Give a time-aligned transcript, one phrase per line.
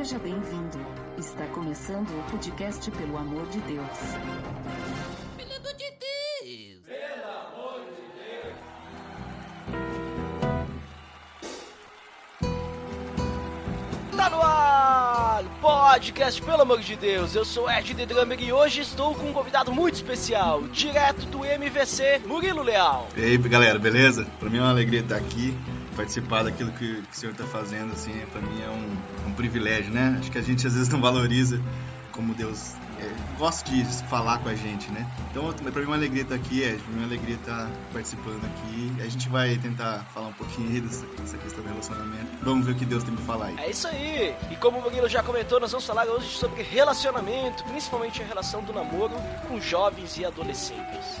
[0.00, 0.78] Seja bem-vindo.
[1.18, 3.86] Está começando o podcast Pelo Amor de Deus.
[5.36, 6.80] Pelo amor de Deus!
[14.16, 15.44] Tá no ar!
[15.60, 19.34] Podcast, pelo amor de Deus, eu sou Ed The Drummer e hoje estou com um
[19.34, 23.06] convidado muito especial, direto do MVC, Murilo Leal.
[23.14, 24.26] E aí, galera, beleza?
[24.38, 25.54] Pra mim é uma alegria estar aqui,
[26.00, 29.92] participar daquilo que, que o senhor está fazendo, assim, pra mim é um, um privilégio,
[29.92, 30.16] né?
[30.18, 31.60] Acho que a gente às vezes não valoriza
[32.10, 35.06] como Deus é, gosta de falar com a gente, né?
[35.30, 37.70] Então, pra mim é uma alegria estar aqui, é, pra mim é uma alegria estar
[37.92, 38.92] participando aqui.
[39.00, 42.26] A gente vai tentar falar um pouquinho dessa, dessa questão do relacionamento.
[42.42, 43.58] Vamos ver o que Deus tem pra falar aí.
[43.58, 44.34] É isso aí!
[44.50, 48.62] E como o Murilo já comentou, nós vamos falar hoje sobre relacionamento, principalmente a relação
[48.62, 49.14] do namoro
[49.46, 51.20] com jovens e adolescentes.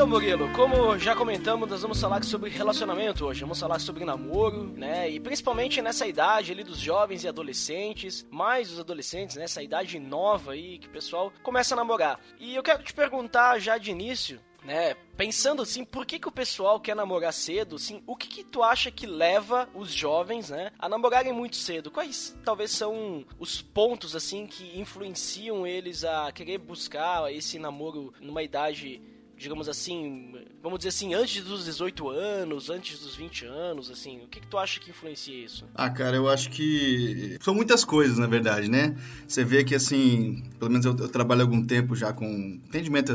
[0.00, 3.42] Então, Murilo, como já comentamos, nós vamos falar sobre relacionamento hoje.
[3.42, 5.10] Vamos falar sobre namoro, né?
[5.10, 10.52] E principalmente nessa idade ali dos jovens e adolescentes, mais os adolescentes, nessa idade nova
[10.52, 12.18] aí que o pessoal começa a namorar.
[12.38, 14.94] E eu quero te perguntar já de início, né?
[15.18, 17.76] Pensando assim, por que, que o pessoal quer namorar cedo?
[17.76, 21.90] Assim, o que, que tu acha que leva os jovens, né, a namorarem muito cedo?
[21.90, 28.42] Quais talvez são os pontos assim que influenciam eles a querer buscar esse namoro numa
[28.42, 29.02] idade
[29.40, 34.28] digamos assim, vamos dizer assim, antes dos 18 anos, antes dos 20 anos, assim, o
[34.28, 35.66] que, que tu acha que influencia isso?
[35.74, 38.94] Ah, cara, eu acho que são muitas coisas, na verdade, né?
[39.26, 43.14] Você vê que, assim, pelo menos eu, eu trabalho algum tempo já com atendimento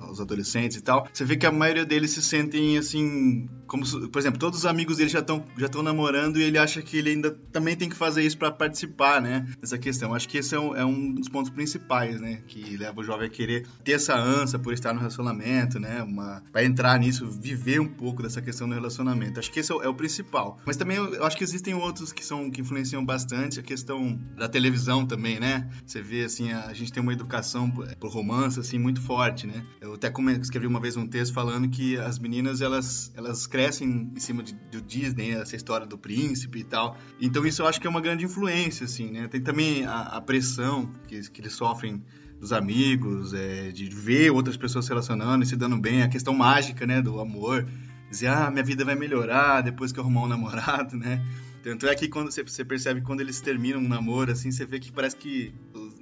[0.00, 4.18] aos adolescentes e tal, você vê que a maioria deles se sentem, assim, como, por
[4.18, 7.10] exemplo, todos os amigos dele já estão já estão namorando e ele acha que ele
[7.10, 10.12] ainda também tem que fazer isso para participar, né, dessa questão.
[10.12, 13.28] Acho que esse é um, é um dos pontos principais, né, que leva o jovem
[13.28, 16.02] a querer ter essa ânsia por estar no relacionamento, né?
[16.02, 19.38] Uma, vai entrar nisso, viver um pouco dessa questão do relacionamento.
[19.38, 20.58] Acho que esse é o, é principal.
[20.64, 24.48] Mas também eu acho que existem outros que são que influenciam bastante a questão da
[24.48, 25.68] televisão também, né?
[25.84, 29.64] Você vê assim, a, gente tem uma educação por romance assim muito forte, né?
[29.80, 34.20] Eu até escrevi uma vez um texto falando que as meninas elas elas crescem em
[34.20, 36.96] cima de, do Disney, essa história do príncipe e tal.
[37.20, 39.28] Então isso eu acho que é uma grande influência assim, né?
[39.28, 42.02] Tem também a, a pressão que, que eles sofrem
[42.40, 46.32] dos amigos, é, de ver outras pessoas se relacionando e se dando bem, a questão
[46.32, 47.66] mágica, né, do amor.
[48.10, 51.24] Dizer, ah, minha vida vai melhorar depois que eu arrumar um namorado, né?
[51.62, 54.80] Tanto é que quando você, você percebe quando eles terminam um namoro, assim, você vê
[54.80, 55.52] que parece que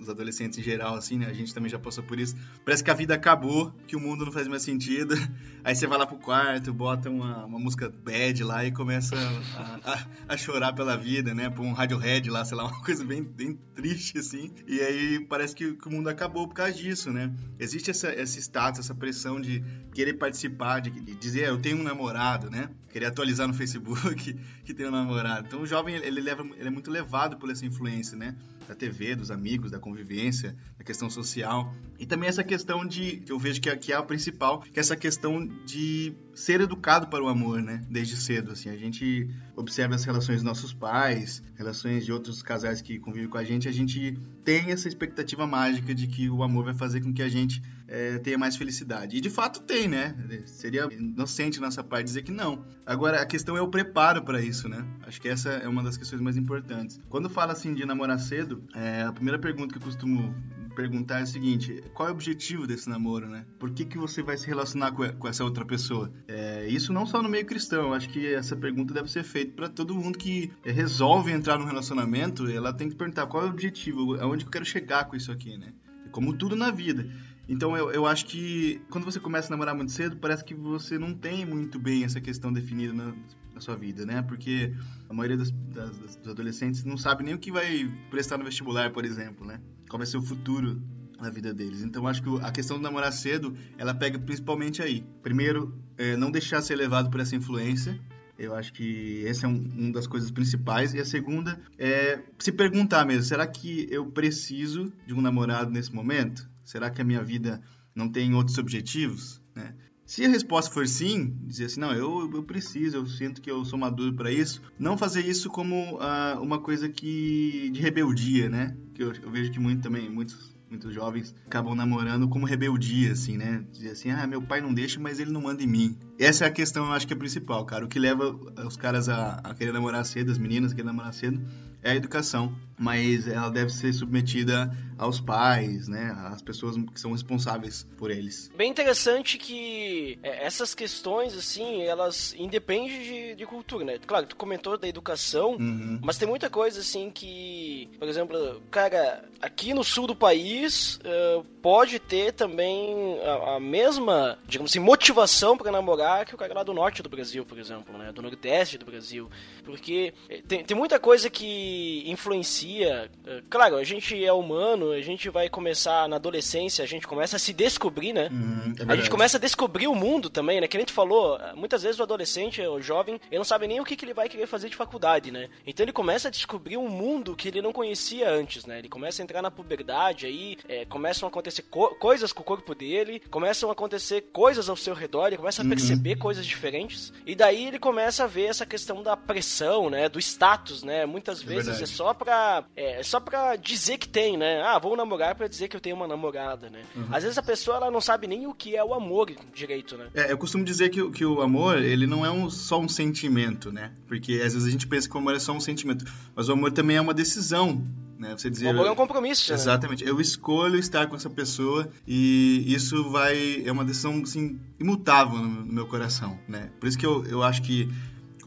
[0.01, 1.27] os adolescentes em geral, assim, né?
[1.27, 2.37] A gente também já passou por isso.
[2.65, 5.15] Parece que a vida acabou, que o mundo não faz mais sentido.
[5.65, 9.93] Aí você vai lá pro quarto, bota uma, uma música bad lá e começa a,
[9.93, 11.51] a, a chorar pela vida, né?
[11.51, 14.51] Põe um Radiohead lá, sei lá, uma coisa bem, bem triste, assim.
[14.67, 17.33] E aí parece que, que o mundo acabou por causa disso, né?
[17.59, 21.79] Existe essa, esse status, essa pressão de querer participar, de, de dizer, ah, eu tenho
[21.79, 22.71] um namorado, né?
[22.91, 25.47] Querer atualizar no Facebook que tem um namorado.
[25.47, 28.37] Então o jovem, ele, leva, ele é muito levado por essa influência, né?
[28.69, 31.75] Da TV, dos amigos, da convivência, da questão social.
[31.99, 34.95] E também essa questão de, eu vejo que é, é a principal, que é essa
[34.95, 37.81] questão de ser educado para o amor, né?
[37.89, 38.69] Desde cedo, assim.
[38.69, 43.39] A gente observa as relações dos nossos pais, relações de outros casais que convivem com
[43.39, 47.13] a gente, a gente tem essa expectativa mágica de que o amor vai fazer com
[47.13, 49.17] que a gente é, tenha mais felicidade.
[49.17, 50.15] E de fato tem, né?
[50.47, 52.65] Seria inocente nossa parte dizer que não.
[52.85, 54.87] Agora, a questão é o preparo para isso, né?
[55.07, 57.01] Acho que essa é uma das questões mais importantes.
[57.09, 60.35] Quando fala assim de namorar cedo, é, a primeira pergunta que eu costumo
[60.79, 63.45] perguntar é o seguinte: qual é o objetivo desse namoro, né?
[63.59, 66.13] Por que, que você vai se relacionar com, essa outra pessoa?
[66.29, 69.69] É, isso não só no meio cristão, acho que essa pergunta deve ser feita para
[69.69, 72.49] todo mundo que resolve entrar num relacionamento.
[72.49, 75.59] Ela tem que perguntar qual é o objetivo, aonde eu quero chegar com isso aqui,
[75.59, 75.73] né?
[76.13, 77.11] Como tudo na vida.
[77.49, 80.99] Então eu, eu acho que quando você começa a namorar muito cedo, parece que você
[80.99, 83.15] não tem muito bem essa questão definida na,
[83.55, 84.21] na sua vida, né?
[84.21, 84.75] Porque
[85.09, 88.93] a maioria das, das, dos adolescentes não sabe nem o que vai prestar no vestibular,
[88.93, 89.61] por exemplo, né?
[89.89, 90.83] Qual vai ser o futuro
[91.21, 91.83] na vida deles.
[91.83, 95.05] Então acho que a questão do namorar cedo, ela pega principalmente aí.
[95.23, 97.99] Primeiro, é, não deixar ser levado por essa influência
[98.39, 100.95] Eu acho que essa é um, uma das coisas principais.
[100.95, 105.93] E a segunda é se perguntar mesmo: será que eu preciso de um namorado nesse
[105.93, 106.49] momento?
[106.69, 107.63] Será que a minha vida
[107.95, 109.41] não tem outros objetivos?
[109.57, 109.75] Né?
[110.05, 113.65] Se a resposta for sim, dizer assim, não, eu, eu preciso, eu sinto que eu
[113.65, 118.77] sou maduro para isso, não fazer isso como uh, uma coisa que de rebeldia, né?
[118.95, 123.39] Que eu, eu vejo que muito também, muitos muitos jovens acabam namorando como rebeldia, assim,
[123.39, 123.65] né?
[123.73, 125.99] Dizer assim, ah, meu pai não deixa, mas ele não manda em mim.
[126.19, 127.87] Essa é a questão, eu acho que é principal, cara.
[127.87, 131.15] O que leva os caras a, a querer namorar cedo, as meninas a querer namorar
[131.15, 131.41] cedo,
[131.83, 132.55] é a educação.
[132.79, 136.15] Mas ela deve ser submetida aos pais, né?
[136.33, 138.51] Às pessoas que são responsáveis por eles.
[138.57, 143.99] Bem interessante que é, essas questões, assim, elas independem de, de cultura, né?
[144.05, 146.01] Claro, tu comentou da educação, uhum.
[146.03, 147.89] mas tem muita coisa, assim, que...
[147.99, 154.39] Por exemplo, cara, aqui no sul do país, uh, pode ter também a, a, mesma,
[154.47, 157.97] digamos assim, motivação para namorar que o cara lá do norte do Brasil, por exemplo,
[157.97, 158.11] né?
[158.13, 159.31] Do nordeste do Brasil.
[159.65, 162.68] Porque eh, tem, tem muita coisa que influencia...
[162.69, 167.37] Uh, claro, a gente é humano, a gente vai começar na adolescência, a gente começa
[167.37, 168.29] a se descobrir, né?
[168.31, 170.69] Uhum, é a gente começa a descobrir o mundo também, né?
[170.69, 173.85] Que a gente falou, muitas vezes o adolescente, o jovem, ele não sabe nem o
[173.85, 175.49] que, que ele vai querer fazer de faculdade, né?
[175.67, 178.79] Então ele começa a descobrir um mundo que ele não conhecia antes, né?
[178.79, 182.45] Ele começa a entrar na puberdade, aí é, começam a acontecer co coisas com o
[182.45, 185.71] corpo dele, começam a acontecer coisas ao seu redor, ele começa a uhum.
[185.71, 190.09] perceber coisas diferentes, e daí ele começa a ver essa questão da pressão, né?
[190.09, 191.07] Do status, né?
[191.07, 194.63] Muitas é vezes é, é só pra, é, só pra dizer que tem, né?
[194.63, 196.83] Ah, vou namorar para dizer que eu tenho uma namorada, né?
[196.95, 197.09] Uhum.
[197.11, 200.09] Às vezes a pessoa ela não sabe nem o que é o amor direito, né?
[200.15, 203.73] É, eu costumo dizer que, que o amor, ele não é um, só um sentimento,
[203.73, 203.93] né?
[204.07, 206.53] Porque às vezes a gente pensa que o amor é só um sentimento, mas o
[206.53, 207.85] amor também é uma decisão.
[208.19, 208.35] Né?
[208.37, 209.53] Você dizer, o amor é um compromisso.
[209.53, 209.57] Né?
[209.57, 210.05] Exatamente.
[210.05, 210.11] Né?
[210.11, 215.49] Eu escolho estar com essa pessoa e isso vai é uma decisão assim imutável no,
[215.49, 216.71] no meu coração, né?
[216.81, 217.89] Por isso que eu, eu acho que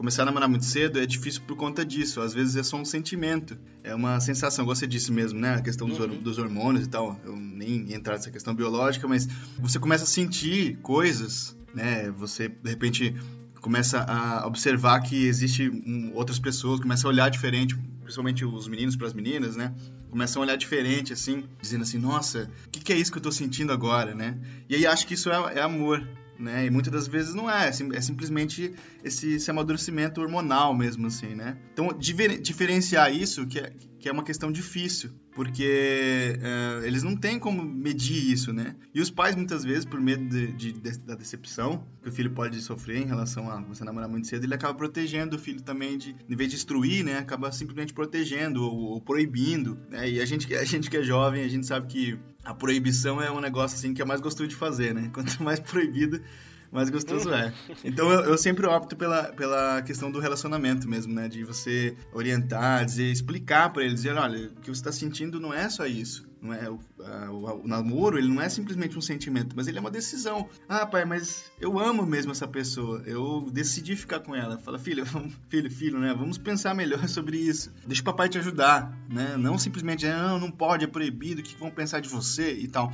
[0.02, 2.20] começar a namorar muito cedo é difícil por conta disso.
[2.20, 4.66] Às vezes é só um sentimento, é uma sensação.
[4.66, 5.54] Você disse mesmo, né?
[5.54, 6.20] A questão dos, uhum.
[6.20, 7.20] dos hormônios e tal.
[7.24, 9.28] Eu nem entrar nessa questão biológica, mas
[9.60, 12.10] você começa a sentir coisas, né?
[12.18, 13.14] Você de repente
[13.60, 18.96] começa a observar que existe um, outras pessoas, começa a olhar diferente, principalmente os meninos
[18.96, 19.72] para as meninas, né?
[20.10, 23.20] Começam a olhar diferente, assim, dizendo assim, nossa, o que, que, é isso que eu
[23.20, 24.36] estou sentindo agora, né?
[24.68, 26.04] E aí acho que isso é, é amor,
[26.42, 26.66] né?
[26.66, 31.56] E muitas das vezes não é, é simplesmente esse, esse amadurecimento hormonal mesmo, assim, né?
[31.72, 33.72] Então, diferenciar isso, que é,
[34.02, 38.74] que é uma questão difícil, porque uh, eles não têm como medir isso, né?
[38.92, 42.32] E os pais, muitas vezes, por medo de, de, de, da decepção que o filho
[42.32, 45.96] pode sofrer em relação a você namorar muito cedo, ele acaba protegendo o filho também,
[45.96, 47.18] de, em vez de instruir, né?
[47.18, 50.10] Acaba simplesmente protegendo ou, ou proibindo, né?
[50.10, 53.30] E a gente, a gente que é jovem, a gente sabe que a proibição é
[53.30, 55.10] um negócio assim que é mais gostoso de fazer, né?
[55.14, 56.20] Quanto mais proibido,
[56.72, 57.52] mais gostoso é.
[57.84, 61.28] Então eu, eu, sempre opto pela, pela questão do relacionamento mesmo, né?
[61.28, 65.52] De você orientar, dizer, explicar para ele, dizer, olha, o que você está sentindo não
[65.52, 66.26] é só isso.
[66.40, 69.76] Não é o, a, o, o, namoro, ele não é simplesmente um sentimento, mas ele
[69.76, 70.48] é uma decisão.
[70.66, 73.02] Ah, pai, mas eu amo mesmo essa pessoa.
[73.06, 74.58] Eu decidi ficar com ela.
[74.58, 76.14] Fala, filho, vamos, filho, filho, né?
[76.14, 77.70] Vamos pensar melhor sobre isso.
[77.86, 79.36] Deixa o papai te ajudar, né?
[79.36, 82.90] Não simplesmente, não, não pode, é proibido, o que vão pensar de você e tal.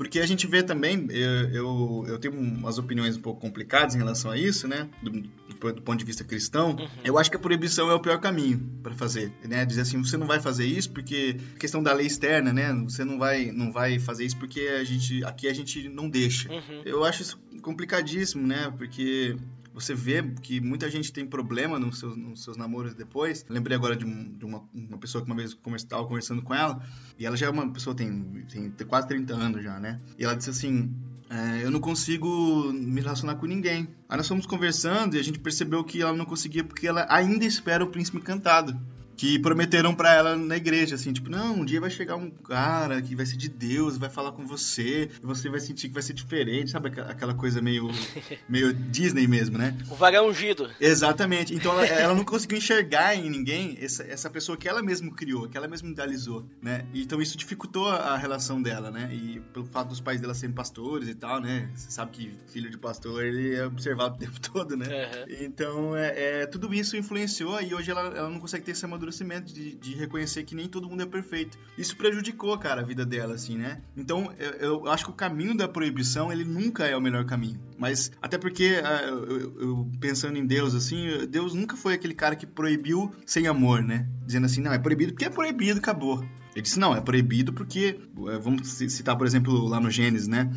[0.00, 3.98] Porque a gente vê também, eu, eu, eu, tenho umas opiniões um pouco complicadas em
[3.98, 4.88] relação a isso, né?
[5.02, 6.70] Do, do ponto de vista cristão.
[6.70, 6.88] Uhum.
[7.04, 9.62] Eu acho que a proibição é o pior caminho para fazer, né?
[9.66, 12.72] Dizer assim, você não vai fazer isso porque questão da lei externa, né?
[12.84, 16.50] Você não vai, não vai fazer isso porque a gente, aqui a gente não deixa.
[16.50, 16.80] Uhum.
[16.86, 18.72] Eu acho isso complicadíssimo, né?
[18.78, 19.36] Porque
[19.72, 23.44] você vê que muita gente tem problema nos seus, nos seus namoros depois.
[23.48, 26.82] Lembrei agora de, um, de uma, uma, pessoa que uma vez estava conversando com ela,
[27.18, 30.00] e ela já é uma pessoa tem, tem quase 30 anos já, né?
[30.18, 30.92] E ela disse assim:
[31.30, 33.88] é, eu não consigo me relacionar com ninguém.
[34.08, 37.44] Aí nós fomos conversando e a gente percebeu que ela não conseguia porque ela ainda
[37.44, 38.76] espera o príncipe encantado
[39.20, 43.02] que prometeram para ela na igreja, assim, tipo, não, um dia vai chegar um cara
[43.02, 46.02] que vai ser de Deus, vai falar com você, e você vai sentir que vai
[46.02, 47.90] ser diferente, sabe aquela coisa meio,
[48.48, 49.76] meio Disney mesmo, né?
[49.90, 50.70] O vagão ungido.
[50.80, 51.54] Exatamente.
[51.54, 55.46] Então ela, ela, não conseguiu enxergar em ninguém essa, essa pessoa que ela mesma criou,
[55.50, 56.86] que ela mesma idealizou, né?
[56.94, 59.10] Então isso dificultou a, relação dela, né?
[59.12, 61.68] E pelo fato dos pais dela serem pastores e tal, né?
[61.74, 64.86] Você sabe que filho de pastor, ele é observado o tempo todo, né?
[64.88, 65.36] Uhum.
[65.44, 69.09] Então, é, é, tudo isso influenciou e hoje ela, ela não consegue ter esse amadurecimento
[69.10, 71.58] amadurecimento de, de, reconhecer que nem todo mundo é perfeito.
[71.76, 73.80] Isso prejudicou, cara, a vida dela, assim, né?
[73.96, 77.60] Então, eu, eu acho que o caminho da proibição, ele nunca é o melhor caminho.
[77.76, 82.36] Mas, até porque, uh, eu, eu, pensando em Deus, assim, Deus nunca foi aquele cara
[82.36, 84.08] que proibiu sem amor, né?
[84.24, 86.24] Dizendo assim, não, é proibido porque é proibido, acabou.
[86.54, 90.50] Ele disse, não, é proibido porque, eh, vamos citar, por exemplo, lá no Gênesis, né?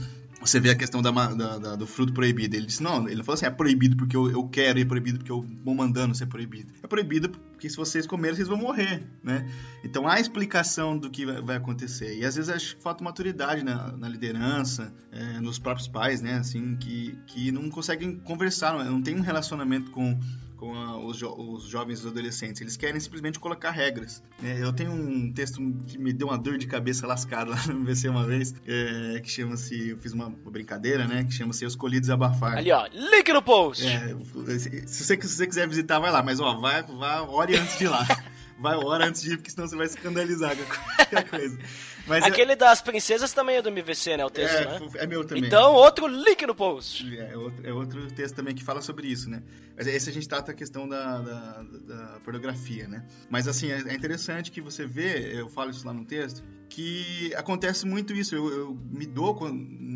[0.45, 2.55] você vê a questão da, da, da, do fruto proibido.
[2.55, 5.31] Ele disse, não, ele falou assim, é proibido porque eu, eu quero, é proibido porque
[5.31, 6.73] eu vou mandando ser proibido.
[6.83, 7.31] É proibido
[7.63, 9.49] porque se vocês comerem, vocês vão morrer, né?
[9.85, 12.17] Então há explicação do que vai, acontecer.
[12.17, 16.35] E às vezes acho que falta maturidade na, na liderança, é, nos próprios pais, né?
[16.35, 20.19] Assim, que, que não conseguem conversar, não, tem um relacionamento com
[20.63, 22.61] com a, os, jo os, jovens e os adolescentes.
[22.61, 24.23] Eles querem simplesmente colocar regras.
[24.41, 27.81] É, eu tenho um texto que me deu uma dor de cabeça lascada lá no
[27.81, 32.09] MVC uma vez, é, que chama-se, eu fiz uma, brincadeira, né, que chama-se Os Colhidos
[32.09, 32.57] Abafar.
[32.57, 33.85] Ali, ó, link no post!
[33.85, 34.15] É,
[34.87, 37.85] se, você, se você quiser visitar, vai lá, mas ó, vai, vai ore antes de
[37.85, 38.05] ir lá.
[38.59, 41.57] vai hora antes de ir, porque senão você vai escandalizar com qualquer coisa.
[42.05, 42.55] Mas Aquele é...
[42.55, 44.25] das princesas também é do MVC, né?
[44.25, 44.89] O texto, é, né?
[44.95, 45.45] É meu também.
[45.45, 47.17] Então, outro link no post.
[47.17, 49.41] É, é, outro, é outro texto também que fala sobre isso, né?
[49.75, 53.05] Mas esse a gente trata a questão da, da, da pornografia, né?
[53.29, 57.33] Mas assim, é, é interessante que você vê, eu falo isso lá no texto, que
[57.35, 58.35] acontece muito isso.
[58.35, 59.37] Eu, eu me dou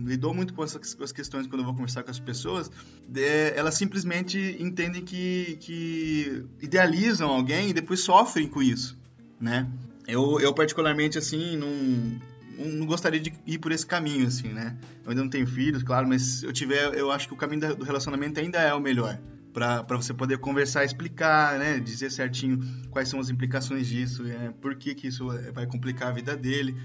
[0.06, 2.72] lido muito com essas com as questões quando eu vou conversar com as pessoas.
[3.14, 8.98] É, elas simplesmente entendem que, que idealizam alguém e depois sofrem com isso,
[9.40, 9.68] né?
[10.08, 14.78] Eu, eu particularmente, assim, não, não gostaria de ir por esse caminho, assim, né?
[15.04, 17.76] Eu ainda não tenho filhos, claro, mas se eu tiver, eu acho que o caminho
[17.76, 19.20] do relacionamento ainda é o melhor.
[19.54, 21.80] para você poder conversar, explicar, né?
[21.80, 22.60] Dizer certinho
[22.90, 26.76] quais são as implicações disso, é, por que, que isso vai complicar a vida dele.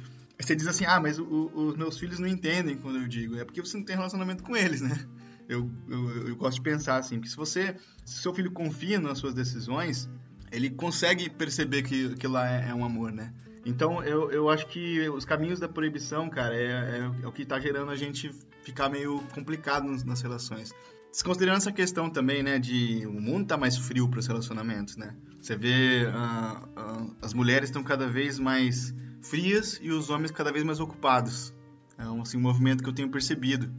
[0.41, 3.37] Você diz assim, ah, mas o, os meus filhos não entendem quando eu digo.
[3.37, 4.99] É porque você não tem relacionamento com eles, né?
[5.49, 9.19] Eu, eu, eu gosto de pensar assim, que se você, se seu filho confia nas
[9.19, 10.09] suas decisões,
[10.53, 13.33] ele consegue perceber que aquilo lá é, é, um amor, né?
[13.65, 17.43] Então eu, eu acho que os caminhos da proibição, cara, é, é, é o que
[17.43, 18.31] está gerando a gente
[18.63, 20.73] ficar meio complicado nas, nas relações.
[21.11, 25.15] Desconsiderando essa questão também, né, de o mundo tá mais frio para os relacionamentos, né?
[25.41, 30.51] Você vê uh, uh, as mulheres estão cada vez mais frias e os homens cada
[30.51, 31.55] vez mais ocupados.
[31.99, 33.71] É um, assim, um movimento que eu tenho percebido.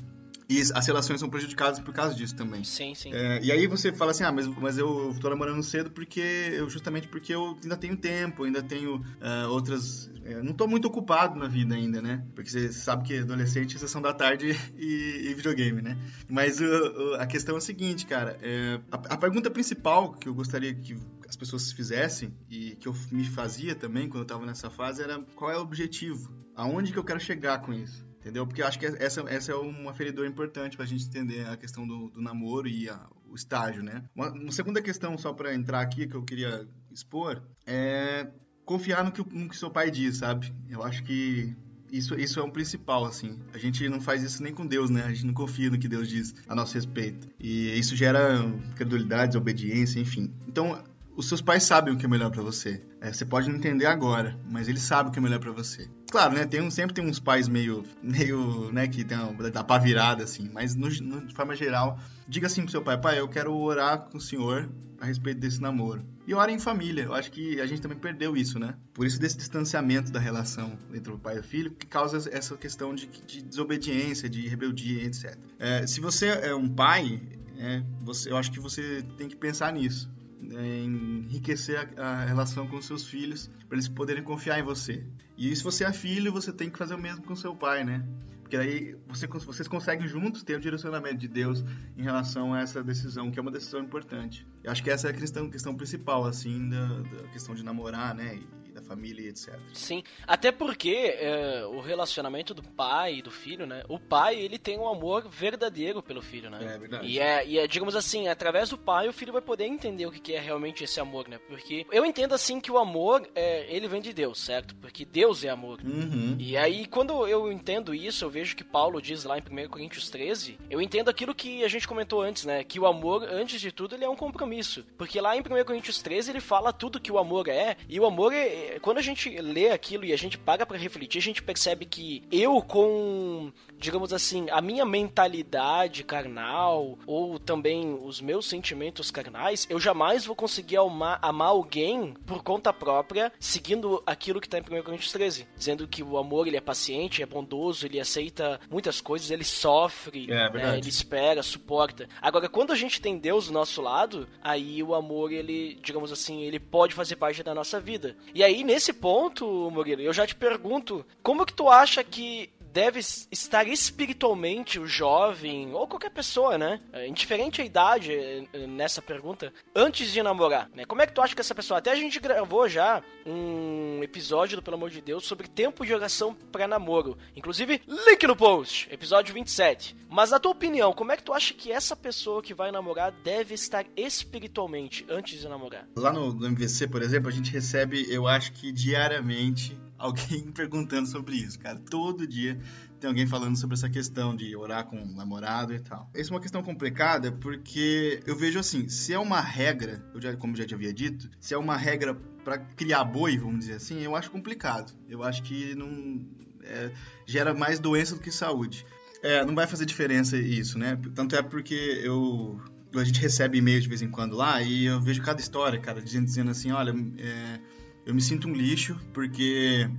[0.49, 2.63] E as relações são prejudicadas por causa disso também.
[2.63, 3.13] Sim, sim.
[3.13, 6.19] É, e aí você fala assim, ah, mas, mas eu tô namorando cedo porque
[6.53, 10.05] eu justamente porque eu ainda tenho tempo, ainda tenho uh, outras.
[10.05, 12.25] Uh, não tô muito ocupado na vida ainda, né?
[12.35, 15.97] Porque você sabe que adolescente é sessão da tarde e, e videogame, né?
[16.29, 18.37] Mas uh, a questão é a seguinte, cara.
[18.41, 20.95] É, a, a pergunta principal que eu gostaria que
[21.27, 25.19] as pessoas fizessem e que eu me fazia também quando eu tava nessa fase era
[25.35, 26.31] qual é o objetivo?
[26.55, 28.05] Aonde que eu quero chegar com isso?
[28.23, 28.47] Entendeu?
[28.47, 31.57] Porque eu acho que essa, essa é uma aferidor importante para a gente entender a
[31.57, 34.01] questão do, do namoro e a, o estágio, né?
[34.15, 38.27] Uma, uma segunda questão, só para entrar aqui, que eu queria expor, é
[38.63, 40.53] confiar no que, no que seu pai diz, sabe?
[40.69, 41.53] Eu acho que
[41.91, 43.37] isso, isso é um principal, assim.
[43.53, 45.03] A gente não faz isso nem com Deus, né?
[45.03, 47.27] A gente não confia no que Deus diz a nosso respeito.
[47.37, 48.39] E isso gera
[48.75, 50.33] credulidade, obediência, enfim.
[50.47, 50.81] Então,
[51.15, 52.81] os seus pais sabem o que é melhor para você.
[52.99, 55.87] É, você pode não entender agora, mas eles sabem o que é melhor para você.
[56.09, 56.45] Claro, né?
[56.45, 60.23] Tem um, sempre tem uns pais meio, meio, né, que tem uma, dá pra virada,
[60.23, 60.49] assim.
[60.51, 64.09] Mas no, no, de forma geral, diga assim pro seu pai, pai, eu quero orar
[64.09, 66.03] com o senhor a respeito desse namoro.
[66.25, 67.03] E ora em família.
[67.03, 68.75] Eu acho que a gente também perdeu isso, né?
[68.93, 72.55] Por isso desse distanciamento da relação entre o pai e o filho, que causa essa
[72.55, 75.37] questão de, de desobediência, de rebeldia, etc.
[75.59, 77.21] É, se você é um pai,
[77.57, 80.09] é, você, eu acho que você tem que pensar nisso
[80.51, 85.05] enriquecer a, a, relação com seus filhos para eles poderem confiar em você.
[85.37, 88.05] E se você é filho, você tem que fazer o mesmo com seu pai, né?
[88.41, 91.63] Porque aí você, vocês conseguem juntos ter o direcionamento de Deus
[91.97, 94.45] em relação a essa decisão, que é uma decisão importante.
[94.63, 98.13] Eu acho que essa é a questão, questão principal, assim, da, da questão de namorar,
[98.13, 98.35] né?
[98.35, 99.57] E, família e etc.
[99.73, 103.83] Sim, até porque é, o relacionamento do pai e do filho, né?
[103.87, 106.59] O pai, ele tem um amor verdadeiro pelo filho, né?
[106.61, 107.07] É verdade.
[107.07, 110.11] E é, e é digamos assim, através do pai, o filho vai poder entender o
[110.11, 111.39] que é realmente esse amor, né?
[111.47, 114.75] Porque eu entendo assim que o amor, é, ele vem de Deus, certo?
[114.75, 115.79] Porque Deus é amor.
[115.83, 116.35] Uhum.
[116.39, 120.09] E aí, quando eu entendo isso, eu vejo que Paulo diz lá em 1 Coríntios
[120.09, 122.63] 13, eu entendo aquilo que a gente comentou antes, né?
[122.63, 124.85] Que o amor, antes de tudo, ele é um compromisso.
[124.97, 128.05] Porque lá em 1 Coríntios 13, ele fala tudo que o amor é, e o
[128.05, 131.41] amor é, quando a gente lê aquilo e a gente paga para refletir, a gente
[131.41, 139.11] percebe que eu com, digamos assim, a minha mentalidade carnal ou também os meus sentimentos
[139.11, 144.57] carnais, eu jamais vou conseguir amar, amar alguém por conta própria, seguindo aquilo que tá
[144.57, 148.59] em 1 Coríntios 13, dizendo que o amor ele é paciente, é bondoso, ele aceita
[148.69, 152.07] muitas coisas, ele sofre, é, né, ele espera, suporta.
[152.21, 156.41] Agora, quando a gente tem Deus do nosso lado, aí o amor, ele, digamos assim,
[156.41, 158.15] ele pode fazer parte da nossa vida.
[158.33, 162.99] E aí, nesse ponto, Murilo, eu já te pergunto, como que tu acha que deve
[162.99, 166.81] estar espiritualmente o jovem, ou qualquer pessoa, né?
[166.91, 170.83] É, indiferente a idade é, nessa pergunta, antes de namorar, né?
[170.83, 171.77] Como é que tu acha que essa pessoa.
[171.77, 175.93] Até a gente gravou já um episódio do Pelo Amor de Deus sobre tempo de
[175.93, 177.17] oração para namoro.
[177.35, 179.95] Inclusive, link no post, episódio 27.
[180.09, 183.11] Mas na tua opinião, como é que tu acha que essa pessoa que vai namorar
[183.23, 185.87] deve estar espiritualmente antes de namorar?
[185.95, 191.07] Lá no, no MVC, por exemplo, a gente recebe, eu acho que diariamente, alguém perguntando
[191.07, 191.79] sobre isso, cara.
[191.89, 192.59] Todo dia
[192.99, 196.09] tem alguém falando sobre essa questão de orar com um namorado e tal.
[196.13, 200.35] Essa é uma questão complicada porque eu vejo assim, se é uma regra, eu já,
[200.35, 204.01] como já te havia dito, se é uma regra para criar boi, vamos dizer assim,
[204.01, 204.93] eu acho complicado.
[205.07, 206.25] Eu acho que não
[206.61, 206.91] é,
[207.25, 208.85] gera mais doença do que saúde.
[209.21, 210.99] É, não vai fazer diferença isso, né?
[211.15, 212.59] Tanto é porque eu
[212.95, 215.99] a gente recebe e-mails de vez em quando lá e eu vejo cada história, cara,
[215.99, 217.59] dizendo, dizendo assim, olha, é,
[218.05, 219.89] eu me sinto um lixo porque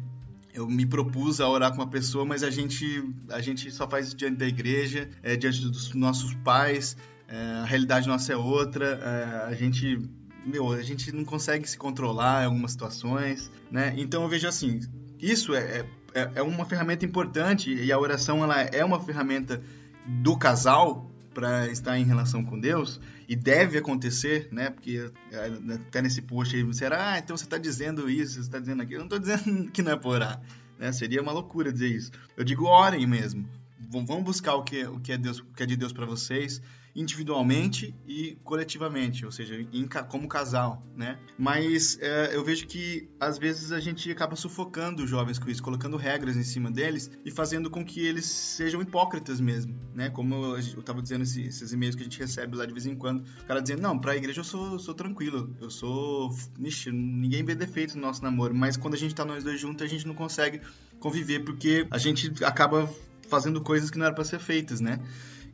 [0.52, 4.14] eu me propus a orar com uma pessoa, mas a gente, a gente só faz
[4.14, 6.96] diante da igreja, é, diante dos nossos pais,
[7.26, 10.00] é, a realidade nossa é outra, é, a gente,
[10.46, 13.94] meu, a gente não consegue se controlar em algumas situações, né?
[13.96, 14.80] Então eu vejo assim,
[15.18, 15.84] isso é,
[16.14, 19.61] é, é uma ferramenta importante e a oração ela é uma ferramenta
[20.06, 24.70] do casal para estar em relação com Deus e deve acontecer, né?
[24.70, 28.40] Porque é, até nesse post aí você era, ah, então você está dizendo isso, você
[28.40, 29.02] está dizendo aquilo.
[29.02, 30.42] Eu não estou dizendo que não é para orar,
[30.78, 30.92] né?
[30.92, 32.12] Seria uma loucura dizer isso.
[32.36, 33.48] Eu digo orem mesmo.
[33.90, 36.62] Vão buscar o que, o que é Deus, o que é de Deus para vocês
[36.94, 41.18] individualmente e coletivamente, ou seja, em, como casal, né?
[41.36, 45.62] Mas é, eu vejo que às vezes a gente acaba sufocando os jovens com isso,
[45.62, 50.08] colocando regras em cima deles e fazendo com que eles sejam hipócritas mesmo, né?
[50.08, 52.94] Como eu, estava dizendo esses, esses e-mails que a gente recebe lá de vez em
[52.94, 57.44] quando, o cara dizendo, não, pra igreja eu sou, sou tranquilo, eu sou, Ixi, ninguém
[57.44, 60.06] vê defeitos no nosso namoro, mas quando a gente tá nós dois juntos, a gente
[60.06, 60.60] não consegue
[61.00, 62.88] conviver porque a gente acaba
[63.28, 65.00] fazendo coisas que não eram para ser feitas, né?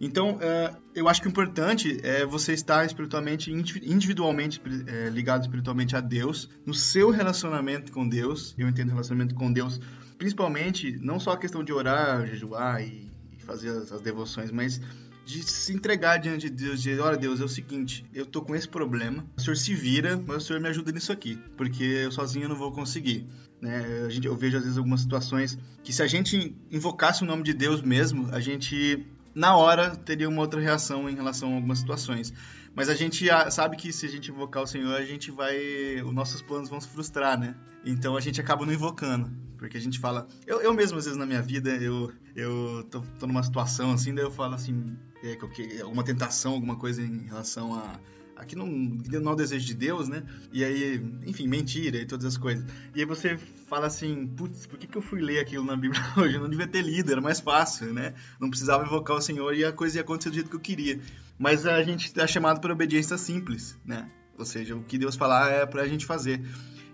[0.01, 5.95] Então, uh, eu acho que o importante é você estar espiritualmente, individualmente é, ligado espiritualmente
[5.95, 8.55] a Deus, no seu relacionamento com Deus.
[8.57, 9.79] Eu entendo relacionamento com Deus,
[10.17, 14.81] principalmente, não só a questão de orar, jejuar e, fazer as, as devoções, mas
[15.27, 18.55] de se entregar diante de Deus, de olha Deus, é o seguinte, eu tô com
[18.55, 22.11] esse problema, o Senhor se vira, mas o Senhor me ajuda nisso aqui, porque eu
[22.11, 23.27] sozinho não vou conseguir.
[23.61, 24.05] Né?
[24.07, 27.43] A gente, eu vejo às vezes algumas situações que se a gente invocasse o nome
[27.43, 31.79] de Deus mesmo, a gente na hora teria uma outra reação em relação a algumas
[31.79, 32.33] situações.
[32.75, 36.01] Mas a gente sabe que se a gente invocar o Senhor, a gente vai.
[36.03, 37.55] Os nossos planos vão se frustrar, né?
[37.85, 39.31] Então a gente acaba não invocando.
[39.59, 40.27] Porque a gente fala.
[40.47, 44.15] Eu, eu mesmo, às vezes, na minha vida, eu, eu tô, tô numa situação assim,
[44.15, 44.97] daí eu falo assim.
[45.23, 48.01] É, que, alguma tentação, alguma coisa em relação a
[48.41, 50.25] aqui não, não é o desejo de Deus, né?
[50.53, 52.65] E aí, enfim, mentira e todas as coisas.
[52.95, 53.37] E aí você
[53.69, 56.35] fala assim, putz, por que, que eu fui ler aquilo na Bíblia hoje?
[56.35, 58.15] Eu não devia ter lido, era mais fácil, né?
[58.41, 61.01] Não precisava invocar o Senhor e a coisa ia acontecer do jeito que eu queria.
[61.39, 64.11] Mas a gente está chamado para obediência simples, né?
[64.39, 66.43] Ou seja, o que Deus falar é para a gente fazer.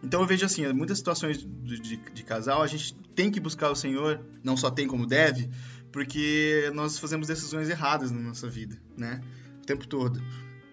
[0.02, 3.70] Então eu vejo assim, muitas situações de, de, de, casal, a gente tem que buscar
[3.70, 5.48] o Senhor, não só tem como deve,
[5.90, 9.20] porque nós fazemos decisões erradas na nossa vida, né?
[9.62, 10.20] O tempo todo.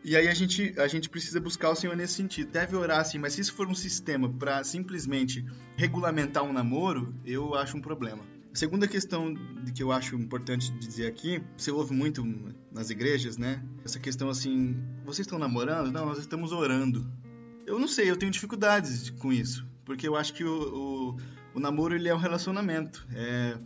[0.04, 2.52] E aí a gente, a gente precisa buscar o Senhor nesse sentido.
[2.52, 5.46] Deve orar assim, mas se isso for um sistema para simplesmente
[5.78, 8.22] regulamentar um namoro, eu acho um problema.
[8.54, 9.34] A segunda questão
[9.74, 12.24] que eu acho importante dizer aqui, você ouve muito
[12.72, 13.64] nas igrejas, né?
[13.84, 15.92] Essa questão assim, vocês estão namorando?
[15.92, 17.10] Não, nós estamos orando.
[17.66, 21.18] Eu não sei, eu tenho dificuldades com isso, porque eu acho que o, o,
[21.56, 23.58] o namoro ele é um relacionamento, é,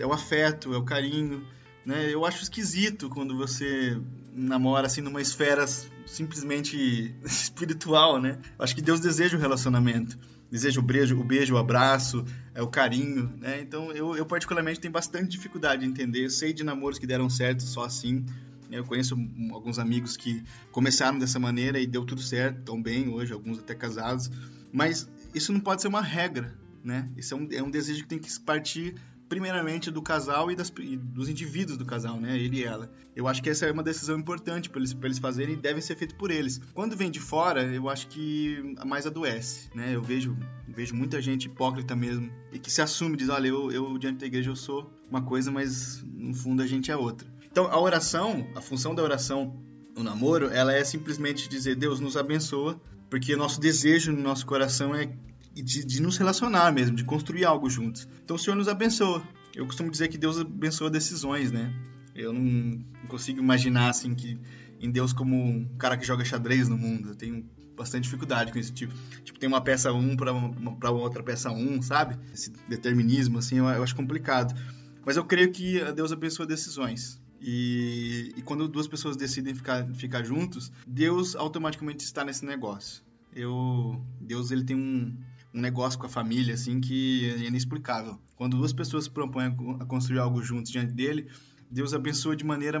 [0.00, 1.44] é o afeto, é o carinho,
[1.84, 2.12] né?
[2.12, 3.98] Eu acho esquisito quando você
[4.38, 5.66] namora assim numa esfera
[6.06, 8.38] simplesmente espiritual, né?
[8.58, 10.18] Acho que Deus deseja o relacionamento,
[10.50, 12.24] deseja o beijo, o beijo, o abraço,
[12.54, 13.60] é o carinho, né?
[13.60, 16.24] Então eu, eu particularmente tenho bastante dificuldade de entender.
[16.24, 18.24] Eu sei de namoros que deram certo só assim.
[18.70, 19.16] Eu conheço
[19.50, 23.74] alguns amigos que começaram dessa maneira e deu tudo certo, estão bem hoje, alguns até
[23.74, 24.30] casados.
[24.70, 27.08] Mas isso não pode ser uma regra, né?
[27.16, 28.94] Isso é um, é um desejo que tem que partir
[29.28, 32.36] primeiramente do casal e, das, e, dos indivíduos do casal, né?
[32.38, 32.90] Ele e ela.
[33.14, 35.96] Eu acho que essa é uma decisão importante para eles, eles fazerem e deve ser
[35.96, 36.60] feito por eles.
[36.72, 39.94] Quando vem de fora, eu acho que mais adoece, né?
[39.94, 40.36] Eu vejo,
[40.66, 44.26] vejo muita gente hipócrita mesmo e que se assume, diz, olha, eu, eu diante da
[44.26, 47.28] igreja eu sou uma coisa, mas no fundo a gente é outra.
[47.50, 49.60] Então, a oração, a função da oração
[49.96, 54.94] no namoro, ela é simplesmente dizer, Deus nos abençoa, porque nosso desejo no nosso coração
[54.94, 55.10] é
[55.62, 58.08] de, de, nos relacionar mesmo, de construir algo juntos.
[58.24, 59.22] Então o Senhor nos abençoa.
[59.54, 61.72] Eu costumo dizer que Deus abençoa decisões, né?
[62.14, 64.38] Eu não, consigo imaginar assim que
[64.80, 67.10] em Deus como um cara que joga xadrez no mundo.
[67.10, 68.92] Eu tenho bastante dificuldade com esse tipo.
[69.22, 72.18] Tipo, tem uma peça 1 um para outra peça 1, um, sabe?
[72.32, 74.54] Esse determinismo assim, eu, eu acho complicado.
[75.06, 77.20] Mas eu creio que Deus abençoa decisões.
[77.40, 83.02] E, e quando duas pessoas decidem ficar, ficar juntos, Deus automaticamente está nesse negócio.
[83.34, 85.16] Eu, Deus ele tem um,
[85.58, 88.18] um negócio com a família assim que é inexplicável.
[88.36, 91.28] Quando duas pessoas se propõem a construir algo juntos diante dele,
[91.70, 92.80] Deus abençoa de maneira,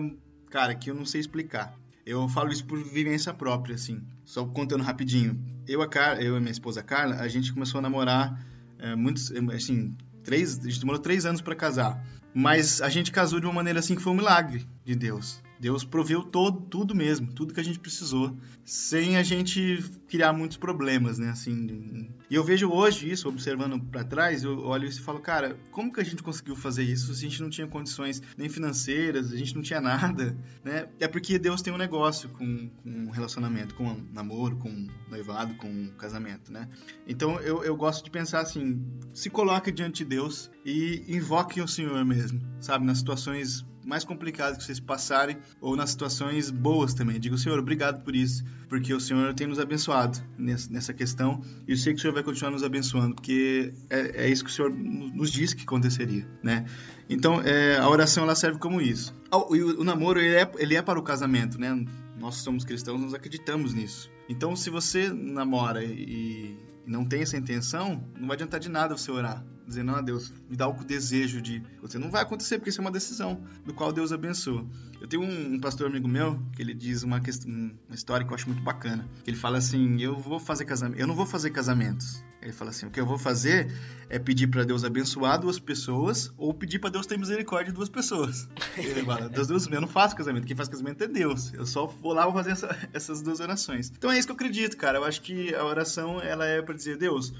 [0.50, 1.76] cara, que eu não sei explicar.
[2.06, 4.00] Eu falo isso por vivência própria, assim.
[4.24, 5.38] Só contando rapidinho.
[5.66, 8.42] Eu, a Car eu e minha esposa Carla, a gente começou a namorar
[8.78, 12.02] é, muitos, assim, três, a gente demorou três anos para casar.
[12.32, 15.42] Mas a gente casou de uma maneira assim que foi um milagre de Deus.
[15.58, 20.56] Deus proveu todo, tudo mesmo, tudo que a gente precisou, sem a gente criar muitos
[20.56, 21.30] problemas, né?
[21.30, 25.58] Assim, e eu vejo hoje isso, observando para trás, eu olho isso e falo, cara,
[25.70, 29.32] como que a gente conseguiu fazer isso se a gente não tinha condições nem financeiras,
[29.32, 30.88] a gente não tinha nada, né?
[31.00, 36.52] É porque Deus tem um negócio com, com relacionamento, com namoro, com noivado, com casamento,
[36.52, 36.68] né?
[37.06, 41.68] Então eu, eu gosto de pensar assim, se coloque diante de Deus e invoque o
[41.68, 42.84] Senhor mesmo, sabe?
[42.84, 47.18] Nas situações mais complicadas que vocês passarem ou nas situações boas também.
[47.18, 51.76] Digo, Senhor, obrigado por isso, porque o Senhor tem nos abençoado nessa questão e eu
[51.76, 54.70] sei que o Senhor vai continuar nos abençoando, porque é, é isso que o Senhor
[54.70, 56.66] nos disse que aconteceria, né?
[57.08, 59.14] Então, é, a oração ela serve como isso.
[59.32, 61.84] O, o, o namoro ele é, ele é para o casamento, né?
[62.18, 64.10] Nós somos cristãos, nós acreditamos nisso.
[64.28, 69.10] Então, se você namora e não tem essa intenção, não vai adiantar de nada você
[69.10, 71.62] orar dizendo, ah, Deus, me dá o desejo de.
[71.82, 74.66] Você não vai acontecer, porque isso é uma decisão do qual Deus abençoa.
[75.00, 78.32] Eu tenho um, um pastor amigo meu que ele diz uma, questão, uma história que
[78.32, 79.06] eu acho muito bacana.
[79.26, 82.24] Ele fala assim: eu vou fazer casamento, eu não vou fazer casamentos.
[82.40, 83.70] Ele fala assim: o que eu vou fazer
[84.08, 87.90] é pedir para Deus abençoar duas pessoas ou pedir para Deus ter misericórdia de duas
[87.90, 88.48] pessoas.
[88.78, 91.52] Ele fala: Deus, Deus, eu não faço casamento, quem faz casamento é Deus.
[91.52, 93.92] Eu só vou lá vou fazer essa, essas duas orações.
[93.96, 94.98] Então é isso que eu acredito, cara.
[94.98, 97.32] Eu acho que a oração ela é para dizer: Deus,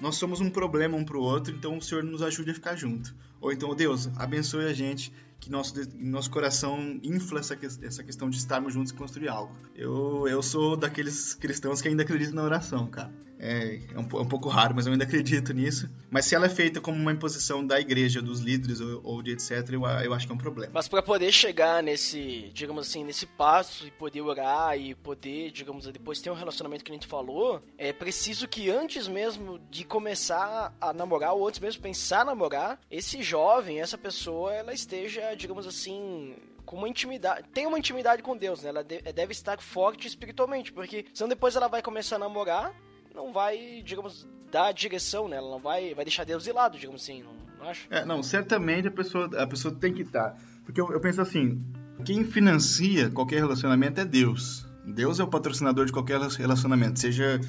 [0.00, 2.76] nós somos um problema um para o outro, então o Senhor nos ajude a ficar
[2.76, 3.14] junto.
[3.40, 8.36] Ou então, Deus, abençoe a gente, que nosso, nosso coração infla essa, essa questão de
[8.36, 9.56] estarmos juntos e construir algo.
[9.74, 13.12] Eu, eu sou daqueles cristãos que ainda acreditam na oração, cara.
[13.40, 15.88] É, é, um, é, um, pouco raro, mas eu ainda acredito nisso.
[16.10, 19.32] Mas se ela é feita como uma imposição da igreja, dos líderes ou, ou de
[19.32, 20.72] etc., eu, eu, acho que é um problema.
[20.74, 25.86] Mas para poder chegar nesse, digamos assim, nesse passo e poder orar e poder, digamos,
[25.86, 30.74] depois ter um relacionamento que a gente falou, é preciso que antes mesmo de começar
[30.80, 36.34] a namorar, ou antes mesmo pensar namorar, esse jovem, essa pessoa, ela esteja, digamos assim,
[36.64, 38.70] com uma intimidade, tem uma intimidade com Deus, né?
[38.70, 42.74] Ela deve estar forte espiritualmente, porque senão depois ela vai começar a namorar
[43.18, 45.36] não vai, digamos, dar direção, né?
[45.36, 47.86] Ela não vai, vai deixar Deus de lado, digamos assim, não, não acho?
[47.90, 50.36] É, não, certamente a pessoa, a pessoa tem que estar.
[50.64, 51.60] Porque eu, eu penso assim,
[52.04, 54.66] quem financia qualquer relacionamento é Deus.
[54.86, 57.40] Deus é o patrocinador de qualquer relacionamento, seja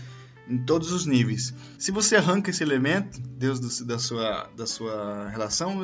[0.49, 1.53] em todos os níveis.
[1.77, 5.79] Se você arranca esse elemento, Deus do, da, sua, da sua relação,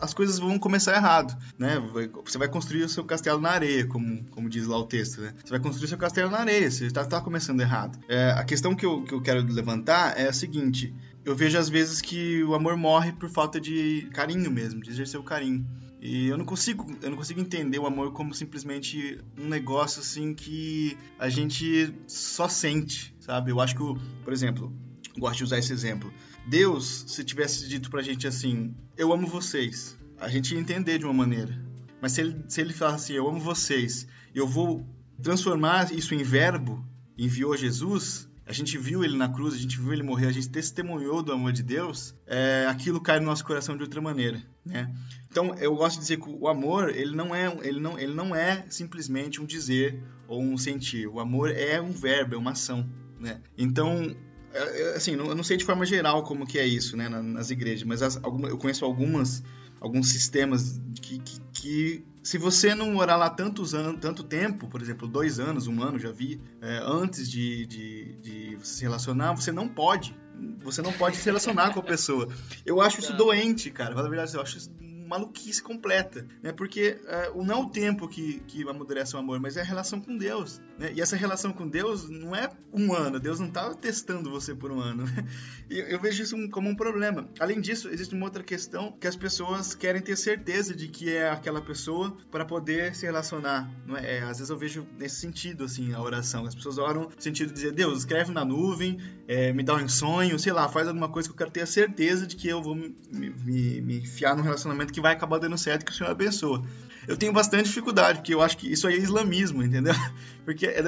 [0.00, 1.76] as coisas vão começar errado, né?
[2.24, 5.34] Você vai construir o seu castelo na areia, como, como diz lá o texto, né?
[5.44, 7.98] Você vai construir o seu castelo na areia, você está tá começando errado.
[8.08, 11.68] É, a questão que eu, que eu quero levantar é a seguinte, eu vejo às
[11.68, 15.66] vezes que o amor morre por falta de carinho mesmo, de exercer o carinho.
[16.08, 20.34] E eu não consigo, eu não consigo entender o amor como simplesmente um negócio assim
[20.34, 23.50] que a gente só sente, sabe?
[23.50, 23.82] Eu acho que,
[24.22, 24.72] por exemplo,
[25.18, 26.12] gosto de usar esse exemplo.
[26.46, 31.04] Deus, se tivesse dito pra gente assim, eu amo vocês, a gente ia entender de
[31.04, 31.60] uma maneira.
[32.00, 34.86] Mas se ele, se ele falasse assim, eu amo vocês, eu vou
[35.20, 36.86] transformar isso em verbo,
[37.18, 40.48] enviou Jesus, a gente viu ele na cruz, a gente viu ele morrer, a gente
[40.48, 44.94] testemunhou do amor de Deus, é, aquilo cai no nosso coração de outra maneira, né?
[45.28, 48.34] Então, eu gosto de dizer que o amor, ele não é, ele não, ele não
[48.34, 51.08] é simplesmente um dizer ou um sentir.
[51.08, 53.40] O amor é um verbo, é uma ação, né?
[53.58, 54.14] Então,
[54.52, 57.50] é, é, assim, eu não sei de forma geral como que é isso, né, nas
[57.50, 59.42] igrejas, mas as, eu conheço algumas
[59.80, 64.82] alguns sistemas que, que, que, se você não orar lá tantos anos, tanto tempo, por
[64.82, 69.52] exemplo, dois anos, um ano, já vi, é, antes de, de, de se relacionar, você
[69.52, 70.16] não pode.
[70.62, 72.28] Você não pode se relacionar com a pessoa.
[72.64, 73.94] Eu acho isso doente, cara.
[73.94, 74.70] Na verdade, eu acho isso
[75.06, 76.52] maluquice completa, né?
[76.52, 76.98] Porque
[77.34, 80.16] uh, não é o tempo que, que amadurece o amor, mas é a relação com
[80.16, 80.92] Deus, né?
[80.94, 84.70] E essa relação com Deus não é um ano, Deus não está testando você por
[84.70, 85.06] um ano.
[85.16, 85.24] Né?
[85.70, 87.28] E eu vejo isso como um problema.
[87.38, 91.28] Além disso, existe uma outra questão que as pessoas querem ter certeza de que é
[91.28, 94.18] aquela pessoa para poder se relacionar, não é?
[94.18, 94.22] é?
[94.22, 96.44] Às vezes eu vejo nesse sentido, assim, a oração.
[96.44, 99.88] As pessoas oram no sentido de dizer, Deus, escreve na nuvem, é, me dá um
[99.88, 102.62] sonho, sei lá, faz alguma coisa que eu quero ter a certeza de que eu
[102.62, 106.10] vou me, me, me enfiar num relacionamento que vai acabar dando certo, que o Senhor
[106.10, 106.64] abençoa.
[107.06, 109.92] Eu tenho bastante dificuldade, porque eu acho que isso aí é islamismo, entendeu?
[110.42, 110.78] Porque é,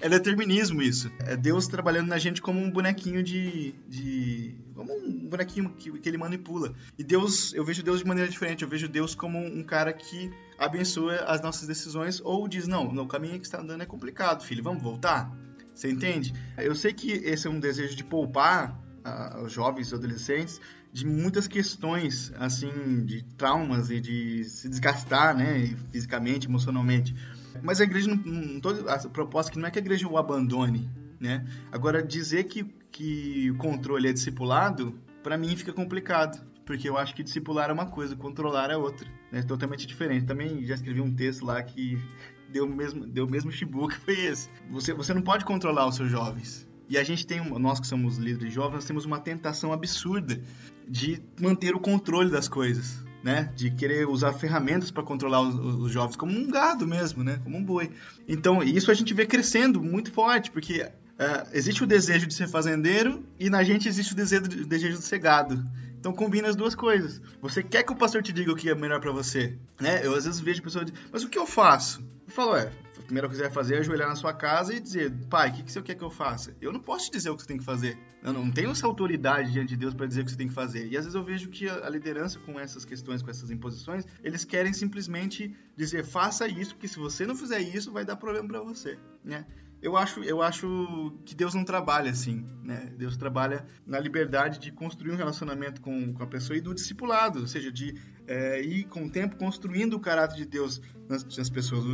[0.00, 1.10] é determinismo isso.
[1.20, 3.74] É Deus trabalhando na gente como um bonequinho de.
[3.88, 6.74] de como um bonequinho que, que ele manipula.
[6.98, 8.62] E Deus, eu vejo Deus de maneira diferente.
[8.62, 13.06] Eu vejo Deus como um cara que abençoa as nossas decisões ou diz: não, no
[13.08, 15.34] caminho que está andando é complicado, filho, vamos voltar?
[15.74, 16.32] Você entende?
[16.56, 20.60] Eu sei que esse é um desejo de poupar uh, os jovens e adolescentes
[20.92, 27.14] de muitas questões, assim, de traumas e de se desgastar, né, fisicamente, emocionalmente.
[27.62, 30.16] Mas a igreja não, não toda a proposta que não é que a igreja o
[30.16, 31.46] abandone, né?
[31.72, 32.64] Agora dizer que
[32.96, 37.72] que o controle é discipulado, para mim fica complicado, porque eu acho que discipular é
[37.72, 39.42] uma coisa, controlar é outra, né?
[39.42, 40.24] Totalmente diferente.
[40.24, 41.98] Também já escrevi um texto lá que
[42.50, 44.48] deu o mesmo deu mesmo chibu que foi esse.
[44.70, 46.65] Você você não pode controlar os seus jovens.
[46.88, 50.40] E a gente tem, nós que somos líderes jovens, nós temos uma tentação absurda
[50.88, 53.52] de manter o controle das coisas, né?
[53.56, 57.40] De querer usar ferramentas para controlar os, os, jovens como um gado mesmo, né?
[57.42, 57.90] Como um boi.
[58.28, 62.48] Então, isso a gente vê crescendo muito forte, porque uh, existe o desejo de ser
[62.48, 65.66] fazendeiro e na gente existe o desejo, o desejo de ser gado.
[65.98, 67.20] Então combina as duas coisas.
[67.42, 70.06] Você quer que o pastor te diga o que é melhor para você, né?
[70.06, 72.00] Eu às vezes vejo pessoas, mas o que eu faço?
[72.26, 72.70] Eu falo, é,
[73.06, 75.52] primeira coisa que você vai fazer é ajoelhar na sua casa e dizer, pai, o
[75.54, 76.54] que, que você quer que eu faça?
[76.60, 77.98] Eu não posso te dizer o que você tem que fazer.
[78.22, 80.54] Eu não tenho essa autoridade diante de Deus para dizer o que você tem que
[80.54, 80.86] fazer.
[80.88, 84.44] E às vezes eu vejo que a, liderança com essas questões, com essas imposições, eles
[84.44, 88.60] querem simplesmente dizer, faça isso, porque se você não fizer isso, vai dar problema para
[88.60, 89.46] você, né?
[89.82, 92.92] Eu acho, eu acho que Deus não trabalha assim, né?
[92.96, 97.40] Deus trabalha na liberdade de construir um relacionamento com, com a pessoa e do discipulado,
[97.40, 97.94] ou seja, de
[98.26, 101.84] é, ir com o tempo construindo o caráter de Deus nas, nas pessoas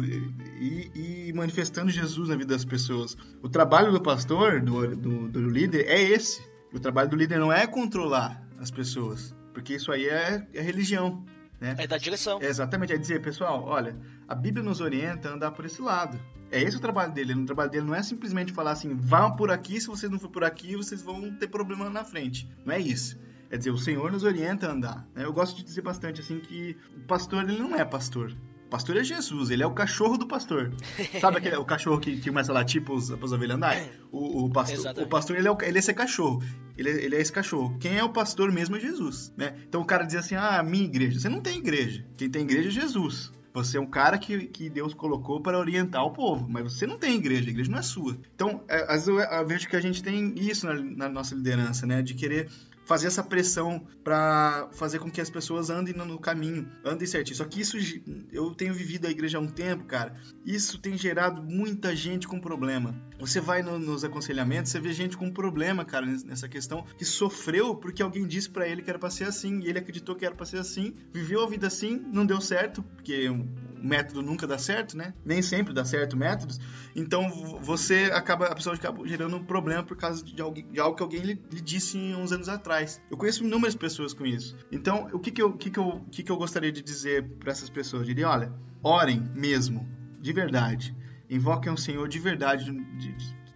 [0.61, 3.17] e, e, manifestando Jesus na vida das pessoas.
[3.43, 6.43] O trabalho do pastor, do, do, do líder, é esse.
[6.73, 11.25] O trabalho do líder não é controlar as pessoas, porque isso aí é, é religião.
[11.61, 11.75] Né?
[11.79, 12.39] É dar direção.
[12.41, 16.19] É exatamente, é dizer, pessoal, olha, a Bíblia nos orienta a andar por esse lado.
[16.53, 17.33] É esse o trabalho dele.
[17.33, 20.29] O trabalho dele não é simplesmente falar assim, vão por aqui, se vocês não for
[20.29, 22.47] por aqui, vocês vão ter problema na frente.
[22.65, 23.19] Não é isso.
[23.51, 25.09] É dizer, o Senhor nos orienta a andar.
[25.15, 25.25] Né?
[25.25, 28.37] Eu gosto de dizer bastante assim que o pastor ele não é pastor.
[28.67, 30.73] O pastor é Jesus, ele é o cachorro do pastor.
[31.21, 33.77] Sabe aquele, o cachorro que, que começa lá, tipo os, as ovelhas andar?
[34.11, 36.43] O, o, pastor, o pastor ele é, o, ele é esse cachorro.
[36.77, 37.77] Ele, ele é esse cachorro.
[37.79, 39.33] Quem é o pastor mesmo é Jesus.
[39.37, 39.55] Né?
[39.69, 41.21] Então o cara diz assim: ah, minha igreja.
[41.21, 42.07] Você não tem igreja.
[42.17, 43.31] Quem tem igreja é Jesus.
[43.55, 46.99] Você é um cara que, que Deus colocou para orientar o povo, mas você não
[46.99, 48.17] tem igreja, a igreja não é sua.
[48.35, 51.35] Então, é, às vezes eu, eu vejo que a gente tem isso na, na nossa
[51.35, 52.01] liderança, né?
[52.01, 52.49] De querer
[52.85, 57.37] fazer essa pressão para fazer com que as pessoas andem no caminho, andem certinho.
[57.37, 57.77] Só que isso
[58.33, 60.15] eu tenho vivido a igreja há um tempo, cara.
[60.45, 62.95] Isso tem gerado muita gente com problema.
[63.19, 67.75] Você vai no, nos aconselhamentos, você vê gente com problema, cara, nessa questão que sofreu
[67.77, 70.35] porque alguém disse para ele que era para ser assim, e ele acreditou que era
[70.35, 73.47] para ser assim, viveu a vida assim, não deu certo, porque o
[73.81, 75.15] método nunca dá certo, né?
[75.25, 76.59] Nem sempre dá certo métodos.
[76.95, 80.97] Então você acaba a pessoa acaba gerando um problema por causa de, alguém, de algo
[80.97, 83.01] que alguém lhe, lhe disse uns anos atrás atrás.
[83.11, 84.57] Eu conheço inúmeras pessoas com isso.
[84.71, 87.53] Então, o que, que, eu, que, que, eu, que, que eu gostaria de dizer para
[87.53, 88.03] essas pessoas?
[88.03, 89.87] Eu diria, olha, orem mesmo,
[90.21, 90.97] de verdade.
[91.29, 92.65] Invoquem o Senhor de verdade.
[92.65, 93.15] De,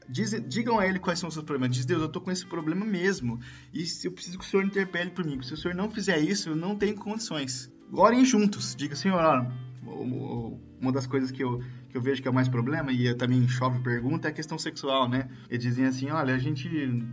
[0.09, 1.77] de, digam a ele quais são os seus problemas.
[1.77, 3.41] Diz, Deus, eu tô com esse problema mesmo.
[3.73, 5.41] E eu preciso que o Senhor interpele por mim.
[5.43, 7.73] Se o Senhor não fizer isso, eu não tenho condições.
[7.93, 8.75] Orem juntos.
[8.75, 9.21] Diga, Senhor,
[10.81, 13.47] uma das coisas que eu, que eu vejo que é o mais problema, e também
[13.49, 15.29] chove pergunta, é a questão sexual, né?
[15.49, 16.69] Eles dizem assim, olha, a gente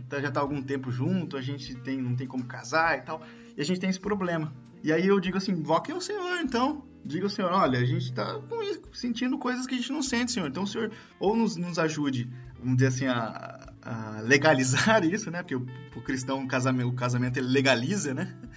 [0.08, 3.22] tá, já tá algum tempo junto, a gente tem, não tem como casar e tal,
[3.56, 4.52] e a gente tem esse problema.
[4.82, 6.84] E aí eu digo assim, invoquem o Senhor, então.
[7.06, 8.40] Diga ao Senhor, olha, a gente tá
[8.92, 10.48] sentindo coisas que a gente não sente, Senhor.
[10.48, 13.73] Então o Senhor ou nos, nos ajude, vamos dizer assim, a,
[14.22, 15.42] legalizar isso, né?
[15.42, 15.66] Porque o,
[15.96, 18.34] o cristão, o casamento, o casamento ele legaliza, né?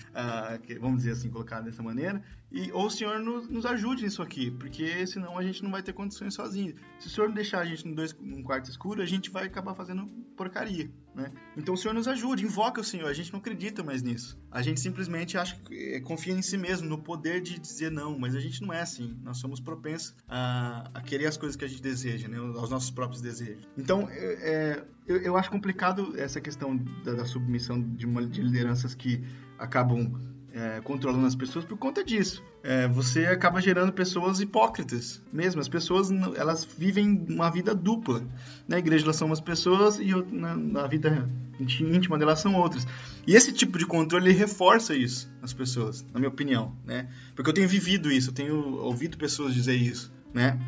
[0.64, 2.24] Que, vamos dizer assim, colocar dessa maneira.
[2.52, 5.84] E, ou o Senhor nos, nos, ajude nisso aqui, porque senão a gente não vai
[5.84, 6.74] ter condições sozinho.
[6.98, 10.90] Se o Senhor deixar a gente num quarto escuro, a gente vai acabar fazendo porcaria,
[11.18, 11.32] né?
[11.58, 13.10] Então o Senhor nos ajude, invoca o Senhor.
[13.10, 14.40] A gente não acredita mais nisso.
[14.52, 18.36] A gente simplesmente acha, eh, confia em si mesmo, no poder de dizer não, mas
[18.36, 19.20] a gente não é assim.
[19.24, 22.38] Nós somos propensos a, a querer as coisas que a gente deseja, né?
[22.38, 23.68] Aos nossos próprios desejos.
[23.76, 28.94] Então, é, eu, eu acho complicado essa questão da, da submissão de, uma, de lideranças
[28.94, 29.24] que
[29.58, 32.44] acabam é, controlando as pessoas por conta disso.
[32.64, 35.62] É, você acaba gerando pessoas hipócritas mesmo.
[35.62, 38.24] As pessoas elas vivem uma vida dupla.
[38.68, 41.30] Na igreja elas são umas pessoas e na, na vida
[41.60, 42.88] íntima delas são outras.
[43.26, 47.08] E esse tipo de controle reforça isso nas pessoas, na minha opinião, né?
[47.36, 50.60] Porque eu tenho vivido isso, eu tenho ouvido pessoas dizer isso, né?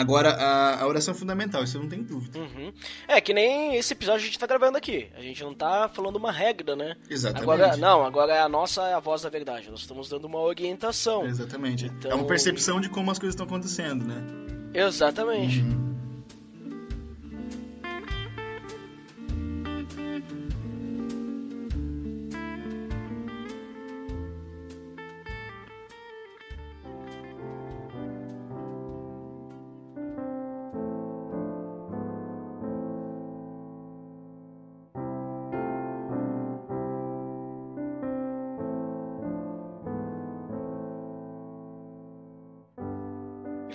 [0.00, 2.38] Agora, a, a oração é fundamental, isso não tem dúvida.
[2.38, 2.72] Uhum.
[3.08, 5.08] É, que nem esse episódio a gente tá gravando aqui.
[5.16, 6.94] A gente não tá falando uma regra, né?
[7.10, 7.42] Exatamente.
[7.42, 9.68] Agora, não, agora é a nossa é a voz da verdade.
[9.70, 11.26] Nós estamos dando uma orientação.
[11.26, 11.86] Exatamente.
[11.86, 14.22] Então- É uma percepção de como as coisas estão acontecendo, né?
[14.72, 15.60] Exatamente.
[15.62, 15.87] Uhum.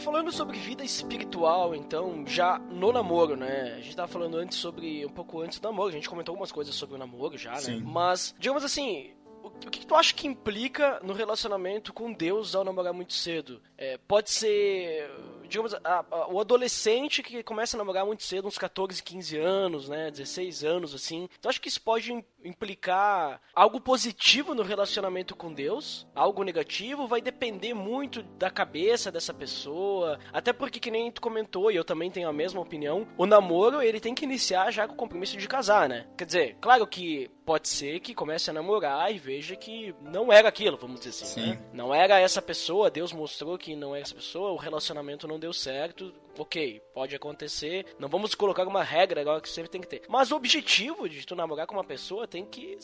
[0.03, 3.75] Falando sobre vida espiritual, então, já no namoro, né?
[3.77, 5.05] A gente tava falando antes sobre.
[5.05, 7.59] um pouco antes do namoro, a gente comentou algumas coisas sobre o namoro já, né?
[7.59, 7.81] Sim.
[7.81, 9.11] Mas, digamos assim.
[9.45, 13.61] O que, que tu acha que implica no relacionamento com Deus ao namorar muito cedo?
[13.77, 15.09] É, pode ser,
[15.49, 19.89] digamos, a- a- o adolescente que começa a namorar muito cedo, uns 14, 15 anos,
[19.89, 21.27] né, 16 anos, assim.
[21.41, 26.07] Tu acha que isso pode implicar algo positivo no relacionamento com Deus?
[26.15, 27.07] Algo negativo?
[27.07, 30.19] Vai depender muito da cabeça dessa pessoa.
[30.31, 33.81] Até porque, que nem tu comentou, e eu também tenho a mesma opinião, o namoro,
[33.81, 36.07] ele tem que iniciar já com o compromisso de casar, né?
[36.17, 40.49] Quer dizer, claro que pode ser que comece a namorar e veja que não era
[40.49, 41.49] aquilo, vamos dizer assim, Sim.
[41.51, 41.59] né?
[41.73, 45.53] Não era essa pessoa, Deus mostrou que não era essa pessoa, o relacionamento não deu
[45.53, 50.03] certo, ok, pode acontecer, não vamos colocar uma regra agora que sempre tem que ter.
[50.07, 52.77] Mas o objetivo de tu namorar com uma pessoa tem que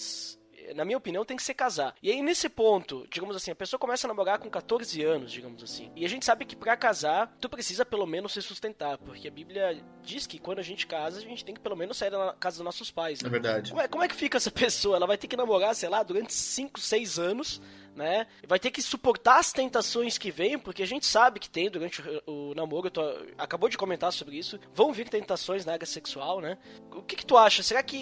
[0.76, 1.96] na minha opinião, tem que ser casar.
[2.02, 5.64] E aí, nesse ponto, digamos assim, a pessoa começa a namorar com 14 anos, digamos
[5.64, 5.92] assim.
[5.96, 8.98] E a gente sabe que pra casar, tu precisa pelo menos se sustentar.
[8.98, 11.98] Porque a Bíblia diz que quando a gente casa, a gente tem que pelo menos
[11.98, 13.20] sair da casa dos nossos pais.
[13.22, 13.30] É Né?
[13.30, 13.70] verdade.
[13.72, 14.96] Como é, como é que fica essa pessoa?
[14.96, 17.62] Ela vai ter que namorar, sei lá, durante 5, 6 anos,
[17.96, 18.28] né?
[18.48, 22.02] Vai ter que suportar as tentações que vêm, porque a gente sabe que tem durante
[22.26, 23.02] o, o namoro, tu
[23.38, 26.58] acabou de comentar sobre isso, vão vir tentações na área sexual, né?
[26.92, 27.62] O que, que tu acha?
[27.62, 27.98] Será que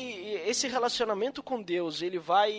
[0.45, 2.51] esse relacionamento com Deus, ele vai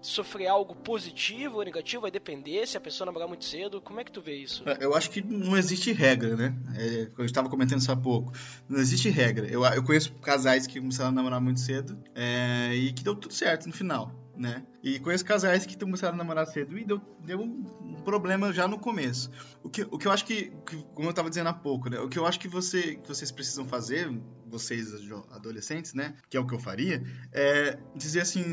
[0.00, 2.02] sofrer algo positivo ou negativo?
[2.02, 3.80] Vai depender se a pessoa namorar muito cedo?
[3.80, 4.64] Como é que tu vê isso?
[4.80, 6.54] Eu acho que não existe regra, né?
[6.76, 8.32] É, eu estava comentando isso há pouco.
[8.68, 9.46] Não existe regra.
[9.46, 13.32] Eu, eu conheço casais que começaram a namorar muito cedo é, e que deu tudo
[13.34, 14.64] certo no final, né?
[14.82, 18.78] E conheço casais que começaram a namorar cedo e deu, deu um problema já no
[18.78, 19.30] começo.
[19.62, 22.00] O que, o que eu acho que, que- como eu estava dizendo há pouco, né?
[22.00, 24.10] O que eu acho que, você, que vocês precisam fazer,
[24.48, 24.88] vocês
[25.30, 26.16] adolescentes, né?
[26.28, 28.52] Que é o que eu faria, é dizer assim,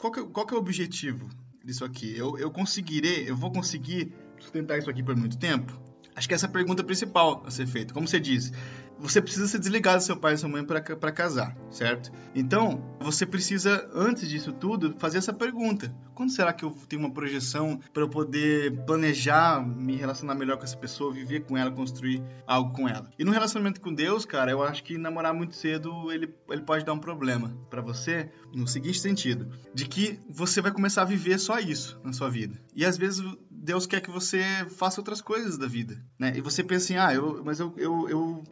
[0.00, 1.28] qual que, é- qual que é o objetivo
[1.64, 2.16] disso aqui?
[2.16, 5.78] Eu, eu conseguirei, eu vou conseguir sustentar isso aqui por muito tempo?
[6.16, 7.94] Acho que essa é a pergunta principal a ser feita.
[7.94, 8.52] Como você disse,
[9.00, 12.12] você precisa se desligar do seu pai e sua mãe para casar, certo?
[12.34, 15.94] Então, você precisa, antes disso tudo, fazer essa pergunta.
[16.14, 20.64] Quando será que eu tenho uma projeção para eu poder planejar, me relacionar melhor com
[20.64, 23.10] essa pessoa, viver com ela, construir algo com ela?
[23.18, 26.84] E no relacionamento com Deus, cara, eu acho que namorar muito cedo, ele, ele pode
[26.84, 31.38] dar um problema para você, no seguinte sentido, de que você vai começar a viver
[31.38, 32.60] só isso na sua vida.
[32.76, 33.24] E às vezes
[33.62, 36.32] Deus quer que você faça outras coisas da vida, né?
[36.34, 38.42] E você pensa assim, ah, eu, mas eu, eu, eu,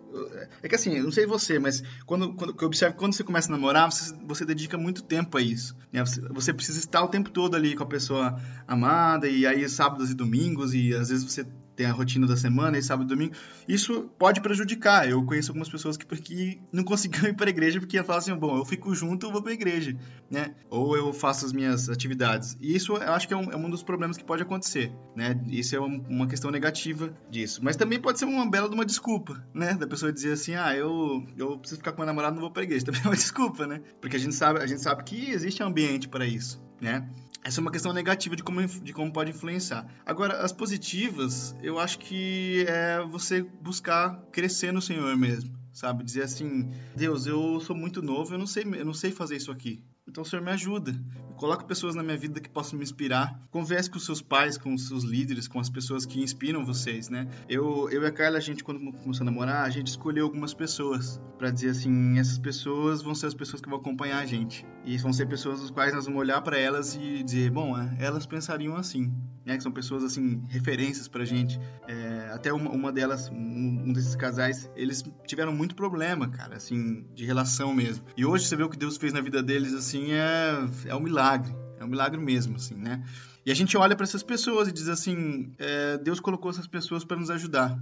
[0.63, 3.49] é que assim, eu não sei você, mas quando, quando eu observo quando você começa
[3.49, 6.05] a namorar, você, você dedica muito tempo a isso, né?
[6.05, 10.11] Você, você precisa estar o tempo todo ali com a pessoa amada e aí sábados
[10.11, 11.47] e domingos e às vezes você
[11.79, 13.35] tem a rotina da semana e sábado e domingo.
[13.69, 15.09] Isso pode prejudicar.
[15.09, 18.35] Eu conheço algumas pessoas que, que não conseguiam ir para a igreja porque falam assim,
[18.35, 19.97] bom, eu fico junto, eu vou para a igreja,
[20.29, 20.57] né?
[20.69, 22.59] Ou eu faço as minhas atividades.
[22.61, 25.41] E isso eu acho que é um, é um dos problemas que pode acontecer, né?
[25.47, 27.61] Isso é um- uma questão negativa disso.
[27.63, 29.75] Mas também pode ser uma bela de uma desculpa, né?
[29.75, 32.63] Da pessoa dizer assim, ah, eu, eu preciso ficar com meu namorado, não vou para
[32.63, 32.85] a igreja.
[32.87, 33.81] Também é uma desculpa, né?
[34.01, 37.09] Porque a gente sabe, a gente sabe que existe ambiente para isso, né?
[37.45, 39.87] Essa é uma questão negativa de como, de como pode influenciar.
[40.05, 46.05] Agora, as positivas, eu acho que é você buscar crescer no Senhor mesmo, sabe?
[46.05, 49.51] Dizer assim, Deus, eu sou muito novo, eu não sei, eu não sei fazer isso
[49.51, 49.83] aqui.
[50.09, 50.99] Então o Senhor me ajuda.
[51.37, 53.41] Coloque pessoas na minha vida que possam me inspirar.
[53.51, 57.29] Converse com seus pais, com seus líderes, com as pessoas que inspiram vocês, né?
[57.49, 60.53] Eu, eu e a Carla, a gente, quando começou a namorar, a gente escolheu algumas
[60.53, 64.67] pessoas para dizer assim: essas pessoas vão ser as pessoas que vão acompanhar a gente.
[64.85, 67.97] E vão ser pessoas das quais nós vamos olhar para elas e dizer: bom, é,
[68.01, 69.13] elas pensariam assim.
[69.45, 69.57] Né?
[69.57, 71.59] Que são pessoas, assim, referências pra gente.
[71.87, 77.07] É, até uma, uma delas, um, um desses casais, eles tiveram muito problema, cara, assim,
[77.15, 78.05] de relação mesmo.
[78.15, 81.01] E hoje você vê o que Deus fez na vida deles, assim, é, é um
[81.01, 81.55] milagre.
[81.79, 83.05] É um milagre mesmo, assim, né?
[83.47, 87.05] E a gente olha para essas pessoas e diz assim: é, Deus colocou essas pessoas
[87.05, 87.79] para nos ajudar.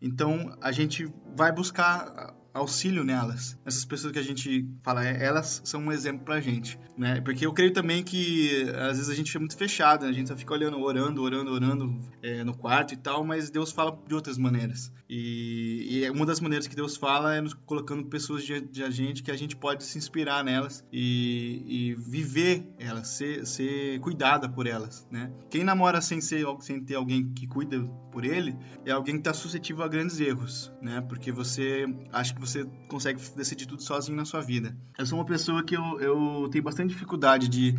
[0.00, 3.58] Então a gente vai buscar auxílio nelas.
[3.64, 7.20] Essas pessoas que a gente fala, é, elas são um exemplo pra gente, né?
[7.20, 10.10] Porque eu creio também que às vezes a gente é muito fechado, né?
[10.10, 13.72] a gente só fica olhando, orando, orando, orando é, no quarto e tal, mas Deus
[13.72, 14.92] fala de outras maneiras.
[15.08, 18.90] E, e uma das maneiras que Deus fala é nos colocando pessoas de, de a
[18.90, 24.48] gente que a gente pode se inspirar nelas e, e viver elas, ser, ser cuidada
[24.48, 25.32] por elas, né?
[25.50, 27.80] Quem namora sem, ser, sem ter alguém que cuida
[28.12, 31.00] por ele é alguém que está suscetível a grandes erros, né?
[31.00, 34.76] Porque você acha que você consegue decidir tudo sozinho na sua vida.
[34.96, 37.74] Eu sou uma pessoa que eu, eu tenho bastante dificuldade de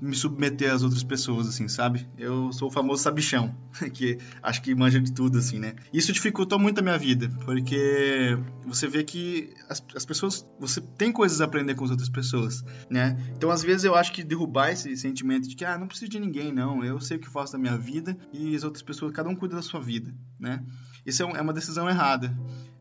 [0.00, 2.06] me submeter às outras pessoas, assim, sabe?
[2.18, 3.54] Eu sou o famoso sabichão,
[3.94, 5.74] que acho que manja de tudo, assim, né?
[5.92, 10.46] Isso dificultou muito a minha vida, porque você vê que as, as pessoas...
[10.58, 13.16] Você tem coisas a aprender com as outras pessoas, né?
[13.36, 16.20] Então, às vezes, eu acho que derrubar esse sentimento de que, ah, não preciso de
[16.20, 16.84] ninguém, não.
[16.84, 19.56] Eu sei o que faço da minha vida e as outras pessoas, cada um cuida
[19.56, 20.62] da sua vida, né?
[21.06, 22.36] Isso é, um, é uma decisão errada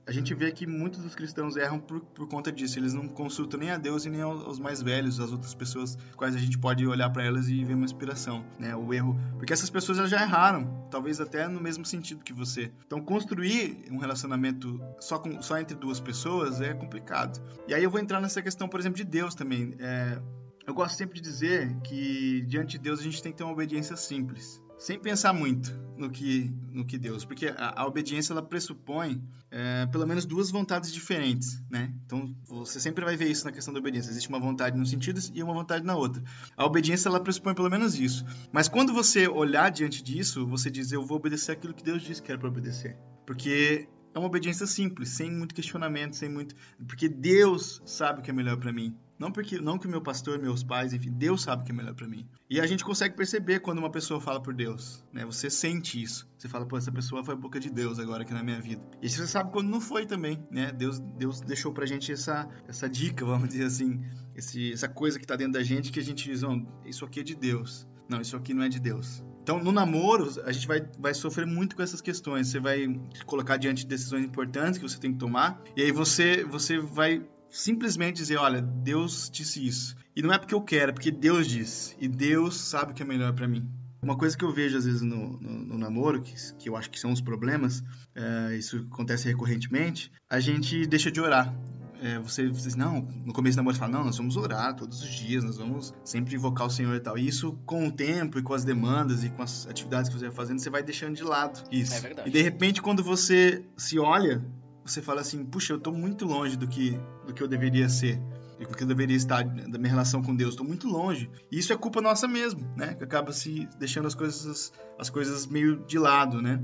[0.05, 2.77] a gente vê que muitos dos cristãos erram por, por conta disso.
[2.77, 6.35] Eles não consultam nem a Deus e nem aos mais velhos, as outras pessoas quais
[6.35, 8.75] a gente pode olhar para elas e ver uma inspiração, né?
[8.75, 12.71] O erro, porque essas pessoas já erraram, talvez até no mesmo sentido que você.
[12.85, 17.41] Então construir um relacionamento só com só entre duas pessoas é complicado.
[17.67, 19.73] E aí eu vou entrar nessa questão, por exemplo, de Deus também.
[19.79, 20.19] É,
[20.67, 23.53] eu gosto sempre de dizer que diante de Deus a gente tem que ter uma
[23.53, 28.41] obediência simples sem pensar muito no que, no que Deus, porque a, a obediência ela
[28.41, 29.21] pressupõe
[29.51, 31.93] é, pelo menos duas vontades diferentes, né?
[32.05, 34.09] Então você sempre vai ver isso na questão da obediência.
[34.09, 36.23] Existe uma vontade num sentido e uma vontade na outra.
[36.57, 38.25] A obediência ela pressupõe pelo menos isso.
[38.51, 42.21] Mas quando você olhar diante disso, você diz eu vou obedecer aquilo que Deus disse
[42.21, 46.55] que era para obedecer, porque é uma obediência simples, sem muito questionamento, sem muito,
[46.87, 48.95] porque Deus sabe o que é melhor para mim.
[49.23, 51.95] Não porque não que meu pastor, meus pais, enfim, Deus sabe o que é melhor
[51.95, 52.27] para mim.
[52.49, 55.23] E a gente consegue perceber quando uma pessoa fala por Deus, né?
[55.23, 56.27] Você sente isso.
[56.37, 58.83] Você fala, pô, essa pessoa foi boca de Deus agora aqui na minha vida.
[59.01, 60.73] E você sabe quando não foi também, né?
[60.73, 64.03] Deus, Deus deixou pra gente essa, essa dica, vamos dizer assim,
[64.35, 67.21] esse, essa coisa que tá dentro da gente que a gente diz, oh, isso aqui
[67.21, 67.87] é de Deus.
[68.09, 69.23] Não, isso aqui não é de Deus.
[69.41, 72.49] Então, no namoro, a gente vai, vai sofrer muito com essas questões.
[72.49, 76.43] Você vai colocar diante de decisões importantes que você tem que tomar, e aí você,
[76.43, 79.95] você vai simplesmente dizer, olha, Deus disse isso.
[80.15, 81.95] E não é porque eu quero, é porque Deus disse.
[81.99, 83.69] E Deus sabe o que é melhor para mim.
[84.01, 86.89] Uma coisa que eu vejo às vezes no, no, no namoro, que, que eu acho
[86.89, 87.81] que são os problemas,
[88.13, 91.55] é, isso acontece recorrentemente, a gente deixa de orar.
[92.01, 94.75] É, você, você diz, não, no começo do namoro você fala, não, nós vamos orar
[94.75, 97.17] todos os dias, nós vamos sempre invocar o Senhor e tal.
[97.17, 100.25] E isso, com o tempo e com as demandas e com as atividades que você
[100.25, 101.93] vai fazendo, você vai deixando de lado isso.
[101.93, 102.27] É verdade.
[102.27, 104.43] E de repente, quando você se olha
[104.85, 108.19] você fala assim, puxa, eu estou muito longe do que, do que eu deveria ser,
[108.59, 111.29] do que eu deveria estar da minha relação com Deus, estou muito longe.
[111.51, 112.93] E isso é culpa nossa mesmo, né?
[112.93, 116.63] Que acaba se deixando as coisas, as coisas meio de lado, né?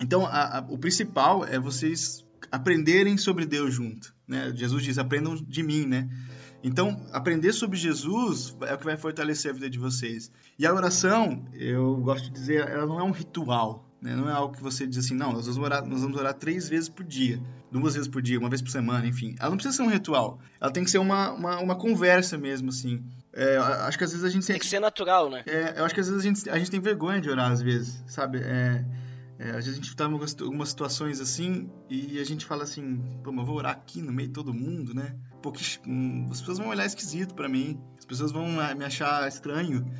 [0.00, 4.52] Então, a, a, o principal é vocês aprenderem sobre Deus junto, né?
[4.54, 6.08] Jesus diz, aprendam de mim, né?
[6.62, 10.30] Então, aprender sobre Jesus é o que vai fortalecer a vida de vocês.
[10.58, 14.14] E a oração, eu gosto de dizer, ela não é um ritual, né?
[14.16, 16.68] Não é algo que você diz assim, não, nós vamos, orar, nós vamos orar três
[16.68, 17.40] vezes por dia,
[17.70, 19.34] duas vezes por dia, uma vez por semana, enfim.
[19.38, 20.38] Ela não precisa ser um ritual.
[20.60, 23.04] Ela tem que ser uma, uma, uma conversa mesmo, assim.
[23.32, 24.46] É, acho que às vezes a gente...
[24.46, 25.42] Tem que ser natural, né?
[25.46, 27.62] É, eu acho que às vezes a gente, a gente tem vergonha de orar, às
[27.62, 28.38] vezes, sabe?
[28.38, 28.84] É,
[29.40, 33.02] é, às vezes a gente tá em algumas, situações assim e a gente fala assim,
[33.24, 35.16] pô, mas eu vou orar aqui no meio de todo mundo, né?
[35.40, 39.26] Pô, que, hum, as pessoas vão olhar esquisito para mim, as pessoas vão me achar
[39.26, 39.90] estranho,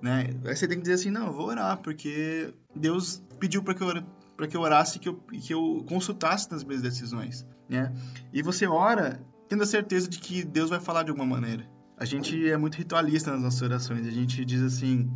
[0.00, 0.30] né?
[0.46, 3.82] Aí você tem que dizer assim, não, eu vou orar, porque Deus pediu para que
[3.82, 4.02] eu
[4.36, 7.92] para que eu orasse que eu que eu consultasse nas minhas decisões, né?
[8.32, 11.68] E você ora tendo a certeza de que Deus vai falar de alguma maneira.
[11.96, 14.06] A gente é muito ritualista nas nossas orações.
[14.06, 15.10] A gente diz assim,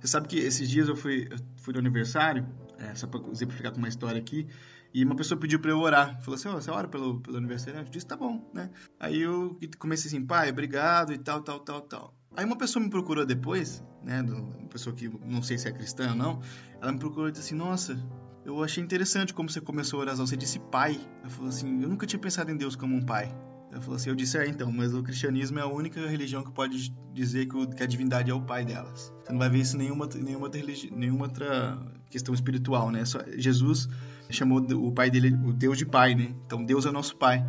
[0.00, 2.46] você sabe que esses dias eu fui eu fui no aniversário,
[2.78, 4.46] é, só para exemplificar com uma história aqui,
[4.92, 6.20] e uma pessoa pediu para eu orar.
[6.20, 7.80] Falou assim: oh, você ora pelo, pelo aniversário?
[7.80, 8.70] Eu disse: tá bom, né?
[9.00, 12.14] Aí eu comecei assim: pai, obrigado e tal, tal, tal, tal.
[12.36, 14.22] Aí uma pessoa me procurou depois, né?
[14.22, 16.40] Uma pessoa que não sei se é cristã ou não.
[16.80, 17.98] Ela me procurou e disse assim: Nossa,
[18.44, 20.26] eu achei interessante como você começou a oração.
[20.26, 21.00] Você disse pai.
[21.20, 23.34] Ela falou assim: Eu nunca tinha pensado em Deus como um pai.
[23.74, 26.52] Ela falou assim: Eu disse, é, então, mas o cristianismo é a única religião que
[26.52, 29.12] pode dizer que, o, que a divindade é o pai delas.
[29.24, 30.60] Você não vai ver isso em nenhuma, nenhuma, outra,
[30.92, 31.78] nenhuma outra
[32.08, 33.04] questão espiritual, né?
[33.04, 33.88] Só, Jesus
[34.30, 36.34] chamou o pai dele, o Deus de pai, né?
[36.46, 37.44] Então Deus é nosso pai.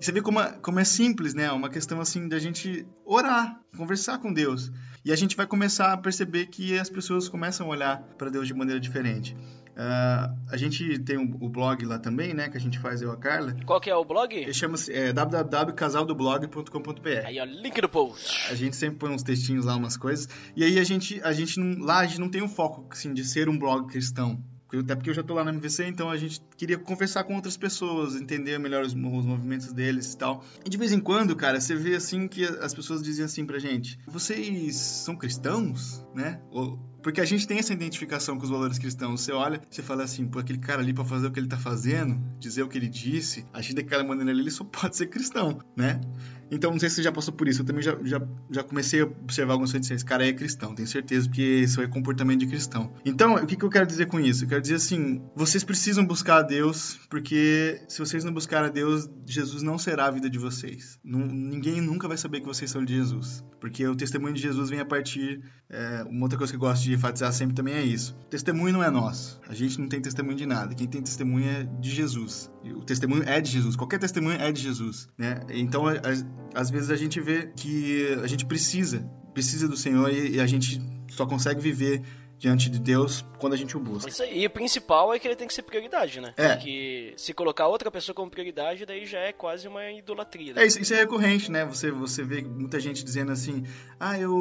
[0.00, 1.50] E você vê como é, como é simples, né?
[1.50, 4.70] Uma questão assim da gente orar, conversar com Deus.
[5.04, 8.46] E a gente vai começar a perceber que as pessoas começam a olhar para Deus
[8.46, 9.36] de maneira diferente.
[9.78, 12.48] Uh, a gente tem o um, um blog lá também, né?
[12.48, 13.54] Que a gente faz eu e a Carla.
[13.64, 14.34] Qual que é o blog?
[14.34, 17.24] Ele chama-se é, www.casaldoblog.com.br.
[17.24, 18.50] Aí, ó, link no post.
[18.50, 20.28] A gente sempre põe uns textinhos lá, umas coisas.
[20.56, 23.14] E aí a gente, a gente não, lá a gente não tem um foco assim,
[23.14, 24.42] de ser um blog cristão
[24.72, 27.56] até porque eu já tô lá na MVC, então a gente queria conversar com outras
[27.56, 30.44] pessoas, entender melhor os, os movimentos deles e tal.
[30.64, 33.58] E de vez em quando, cara, você vê assim que as pessoas dizem assim pra
[33.58, 36.40] gente: vocês são cristãos, né?
[36.50, 36.78] Ou,
[37.08, 39.22] porque a gente tem essa identificação com os valores cristãos.
[39.22, 41.56] Você olha, você fala assim, pô, aquele cara ali para fazer o que ele tá
[41.56, 45.58] fazendo, dizer o que ele disse, agir daquela maneira ali, ele só pode ser cristão,
[45.74, 46.02] né?
[46.50, 47.62] Então, não sei se você já passou por isso.
[47.62, 50.88] Eu também já, já, já comecei a observar coisas e esse cara é cristão, tenho
[50.88, 52.92] certeza, porque isso é comportamento de cristão.
[53.06, 54.44] Então, o que, que eu quero dizer com isso?
[54.44, 58.72] Eu quero dizer assim, vocês precisam buscar a Deus, porque se vocês não buscarem a
[58.72, 60.98] Deus, Jesus não será a vida de vocês.
[61.02, 64.68] Não, ninguém nunca vai saber que vocês são de Jesus, porque o testemunho de Jesus
[64.68, 65.40] vem a partir...
[65.70, 68.16] É, uma outra coisa que eu gosto de enfatizar sempre também é isso.
[68.26, 69.40] O testemunho não é nosso.
[69.48, 70.74] A gente não tem testemunho de nada.
[70.74, 72.50] Quem tem testemunho é de Jesus.
[72.64, 73.76] O testemunho é de Jesus.
[73.76, 75.40] Qualquer testemunho é de Jesus, né?
[75.48, 75.84] Então,
[76.54, 79.00] às vezes a gente vê que a gente precisa,
[79.32, 82.02] precisa do Senhor e, e a gente só consegue viver
[82.38, 84.08] diante de Deus quando a gente o busca.
[84.08, 84.42] Isso aí.
[84.42, 86.32] E o principal é que ele tem que ser prioridade, né?
[86.36, 86.54] É.
[86.54, 90.54] Porque se colocar outra pessoa como prioridade, daí já é quase uma idolatria.
[90.54, 90.62] Né?
[90.62, 91.64] É, isso, isso é recorrente, né?
[91.64, 93.64] Você, você vê muita gente dizendo assim,
[93.98, 94.32] ah, eu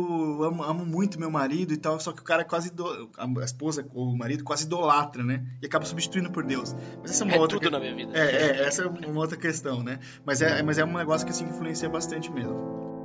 [0.43, 3.87] amo, amo muito meu marido e tal, só que o cara quase, do, a esposa
[3.93, 5.43] ou o marido quase idolatra, né?
[5.61, 6.75] E acaba substituindo por Deus.
[7.01, 8.17] Mas essa é uma É outra tudo que- na minha vida.
[8.17, 9.99] É, é, essa é uma outra questão, né?
[10.25, 12.96] Mas é, mas é um negócio que se influencia bastante mesmo.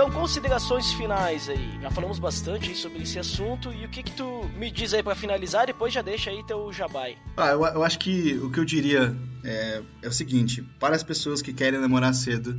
[0.00, 1.78] Então, considerações finais aí.
[1.82, 3.70] Já falamos bastante sobre esse assunto.
[3.70, 5.66] E o que que tu me diz aí pra finalizar?
[5.66, 7.18] Depois já deixa aí teu jabai.
[7.36, 11.02] Ah, eu, eu acho que o que eu diria é, é o seguinte: para as
[11.02, 12.58] pessoas que querem namorar cedo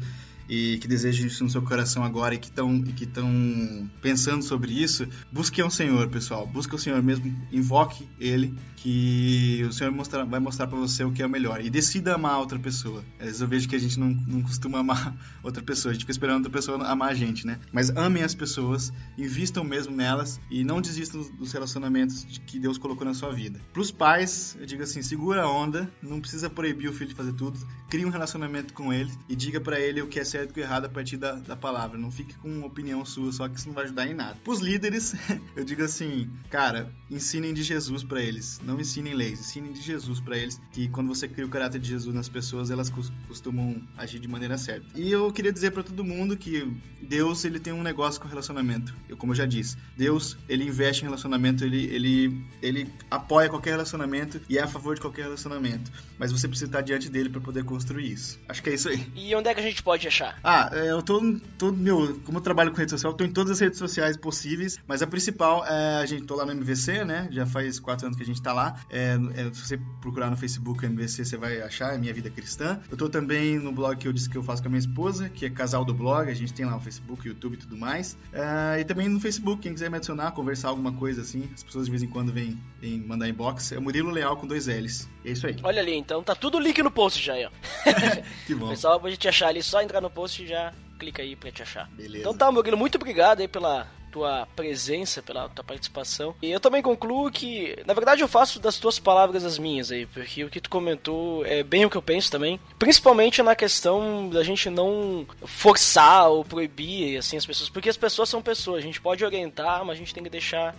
[0.51, 4.73] e que desejam isso no seu coração agora e que estão que estão pensando sobre
[4.73, 6.45] isso, busquem o Senhor, pessoal.
[6.45, 11.11] Busque o Senhor mesmo, invoque Ele, que o Senhor mostra- vai mostrar para você o
[11.13, 11.63] que é o melhor.
[11.63, 13.01] E decida amar outra pessoa.
[13.17, 16.01] Às vezes eu vejo que a gente não, não costuma amar outra pessoa, a gente
[16.01, 17.57] fica esperando outra pessoa amar a gente, né?
[17.71, 23.05] Mas amem as pessoas, invistam mesmo nelas e não desistam dos relacionamentos que Deus colocou
[23.05, 23.61] na sua vida.
[23.71, 27.15] Para os pais, eu digo assim, segura a onda, não precisa proibir o filho de
[27.15, 27.57] fazer tudo,
[27.89, 30.59] crie um relacionamento com ele e diga para ele o que é certo o que
[30.59, 31.97] é errado a partir da, da palavra.
[31.97, 34.37] Não fique com uma opinião sua, só que isso não vai ajudar em nada.
[34.43, 35.13] Para os líderes,
[35.55, 40.19] eu digo assim, cara, ensinem de Jesus para eles, não ensinem leis, ensinem de Jesus
[40.19, 43.81] para eles, que quando você cria o caráter de Jesus nas pessoas, elas cos- costumam
[43.97, 44.85] agir de maneira certa.
[44.95, 46.71] E eu queria dizer para todo mundo que
[47.01, 48.95] Deus, ele tem um negócio com relacionamento.
[49.09, 53.71] Eu, como eu já disse, Deus, ele investe em relacionamento, ele, ele, ele apoia qualquer
[53.71, 55.91] relacionamento e é a favor de qualquer relacionamento.
[56.17, 58.39] Mas você precisa estar diante dele para poder construir isso.
[58.47, 59.05] Acho que é isso aí.
[59.15, 60.30] E onde é que a gente pode achar?
[60.43, 61.21] Ah, é, eu tô,
[61.57, 64.17] tô, meu, como eu trabalho com rede social, eu tô em todas as redes sociais
[64.17, 67.27] possíveis, mas a principal é a gente tô lá no MVC, né?
[67.31, 68.75] Já faz quatro anos que a gente tá lá.
[68.89, 72.79] É, é, se você procurar no Facebook MVC, você vai achar, é Minha Vida Cristã.
[72.89, 75.29] Eu tô também no blog que eu disse que eu faço com a minha esposa,
[75.29, 78.17] que é Casal do Blog, a gente tem lá o Facebook, YouTube e tudo mais.
[78.31, 81.85] É, e também no Facebook, quem quiser me adicionar, conversar alguma coisa assim, as pessoas
[81.85, 85.09] de vez em quando vêm, vêm mandar inbox, é Murilo Leal com dois L's.
[85.23, 85.55] É isso aí.
[85.63, 87.51] Olha ali, então tá tudo link no post já ó.
[88.45, 88.69] Que bom.
[88.81, 91.89] Pessoal, pra gente achar ali, só entrar no post já clica aí pra te achar.
[91.91, 92.19] Beleza.
[92.19, 96.35] Então tá, Murilo, muito obrigado aí pela tua presença, pela tua participação.
[96.41, 100.05] E eu também concluo que, na verdade, eu faço das tuas palavras as minhas aí,
[100.05, 102.59] porque o que tu comentou é bem o que eu penso também.
[102.77, 107.69] Principalmente na questão da gente não forçar ou proibir, assim, as pessoas.
[107.69, 110.75] Porque as pessoas são pessoas, a gente pode orientar, mas a gente tem que deixar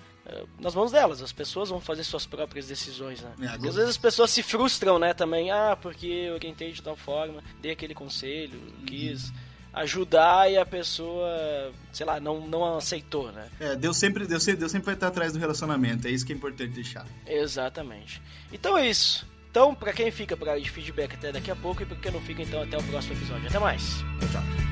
[0.58, 1.20] nas mãos delas.
[1.22, 3.32] As pessoas vão fazer suas próprias decisões, né?
[3.40, 5.50] É, às vezes as pessoas se frustram, né, também.
[5.50, 9.32] Ah, porque eu orientei de tal forma, dei aquele conselho, quis
[9.74, 13.48] ajudar e a pessoa, sei lá, não, não aceitou, né?
[13.58, 16.32] É, Deus sempre, Deus, sempre- Deus sempre vai estar atrás do relacionamento, é isso que
[16.32, 17.06] é importante deixar.
[17.26, 18.20] Exatamente.
[18.52, 19.26] Então é isso.
[19.50, 22.20] Então, pra quem fica pra de feedback até daqui a pouco e pra quem não
[22.20, 23.46] fica, então até o próximo episódio.
[23.48, 23.82] Até mais.
[24.20, 24.71] Tchau, tchau.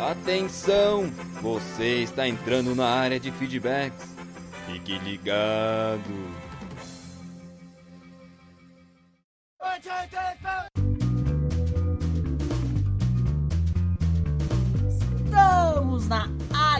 [0.00, 1.10] Atenção!
[1.40, 4.14] Você está entrando na área de feedbacks.
[4.66, 6.45] Fique ligado.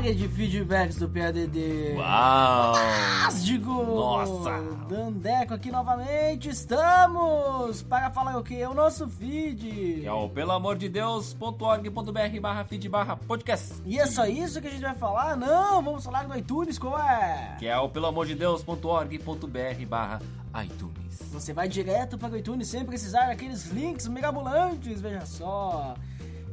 [0.06, 1.94] Área de feedbacks do PADD.
[1.96, 2.74] Uau!
[2.76, 3.70] Fantástico!
[3.70, 4.62] Nossa!
[4.88, 8.64] Dandeco aqui novamente, estamos para falar o que?
[8.64, 10.02] O nosso feed.
[10.02, 13.82] Que é o pelamordedeus.org.br barra feed barra podcast.
[13.84, 15.36] E é só isso que a gente vai falar?
[15.36, 17.56] Não, vamos falar no iTunes, qual é?
[17.58, 20.22] Que é o pelamordedeus.org.br barra
[20.64, 21.18] iTunes.
[21.32, 25.96] Você vai direto para o iTunes sem precisar daqueles links mirabolantes, veja só.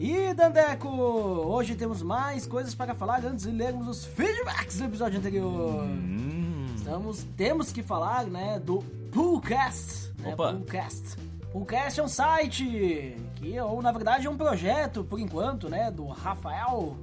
[0.05, 5.17] E Dandeco, hoje temos mais coisas para falar antes de lermos os feedbacks do episódio
[5.17, 5.81] anterior.
[5.81, 6.65] Hum.
[6.75, 8.79] Estamos, temos que falar, né, do
[9.13, 10.11] Poolcast.
[10.19, 10.51] Né, Opa.
[10.51, 11.15] Poolcast.
[11.53, 16.05] Poolcast é um site que, ou na verdade é um projeto, por enquanto, né, do
[16.07, 16.97] Rafael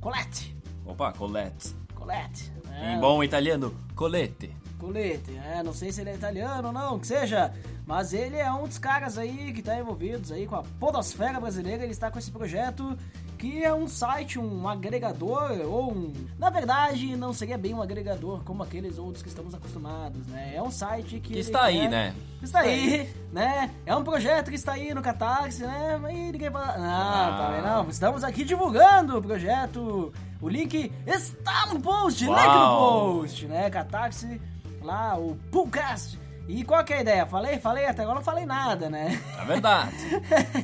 [0.00, 0.52] Colette.
[0.84, 1.72] Opa, Colette.
[1.94, 2.50] Colette.
[2.64, 2.94] né?
[2.96, 4.52] Em bom italiano, colete.
[4.76, 5.62] Colete, né?
[5.62, 7.54] Não sei se ele é italiano ou não, que seja,
[7.90, 11.82] mas ele é um dos caras aí que tá envolvidos aí com a podosfera brasileira,
[11.82, 12.96] ele está com esse projeto
[13.36, 16.12] que é um site, um agregador, ou um...
[16.38, 20.52] Na verdade, não seria bem um agregador como aqueles outros que estamos acostumados, né?
[20.54, 21.32] É um site que...
[21.32, 22.14] Que está aí, quer- né?
[22.42, 23.70] Está aí, né?
[23.86, 25.98] É um projeto que está aí no Catarse, né?
[26.00, 26.76] Mas ninguém fala...
[26.78, 27.64] Não, tá vendo?
[27.66, 30.12] Não, estamos aqui divulgando o projeto.
[30.40, 33.68] O link está no post, link no post, né?
[33.70, 34.40] Catarse,
[34.82, 36.20] lá, o Poolcast.
[36.50, 37.26] E qual que é a ideia?
[37.26, 39.20] Falei, falei, até agora não falei nada, né?
[39.40, 39.96] É verdade.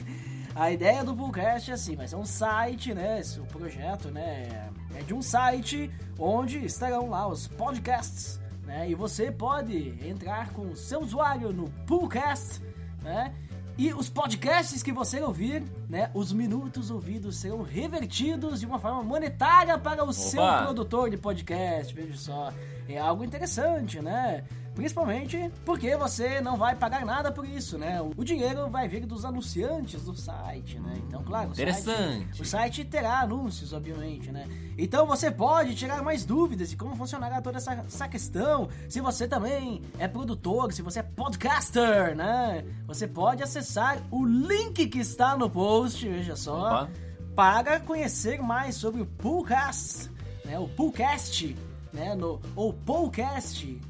[0.52, 3.20] A ideia do Poolcast é assim, vai ser um site, né?
[3.20, 4.70] Esse, o projeto, né?
[4.96, 8.88] É de um site onde estarão lá os podcasts, né?
[8.88, 12.62] E você pode entrar com o seu usuário no Poolcast,
[13.02, 13.34] né?
[13.76, 16.10] E os podcasts que você ouvir, né?
[16.14, 21.94] Os minutos ouvidos serão revertidos de uma forma monetária para o seu produtor de podcast.
[21.94, 22.50] Veja só,
[22.88, 24.42] é algo interessante, né?
[24.76, 27.98] Principalmente porque você não vai pagar nada por isso, né?
[28.14, 30.94] O dinheiro vai vir dos anunciantes do site, né?
[31.08, 32.42] Então, claro, o site- Interessante.
[32.42, 34.46] o site terá anúncios, obviamente, né?
[34.76, 38.68] Então você pode tirar mais dúvidas de como funcionará toda essa, essa questão.
[38.88, 42.62] Se você também é produtor, se você é podcaster, né?
[42.86, 46.90] Você pode acessar o link que está no post, veja só, Opa.
[47.34, 50.10] para conhecer mais sobre o Poolcast,
[50.44, 50.58] né?
[50.58, 51.56] O Poolcast,
[51.94, 52.14] né?
[52.14, 53.80] No, ou Poolcast,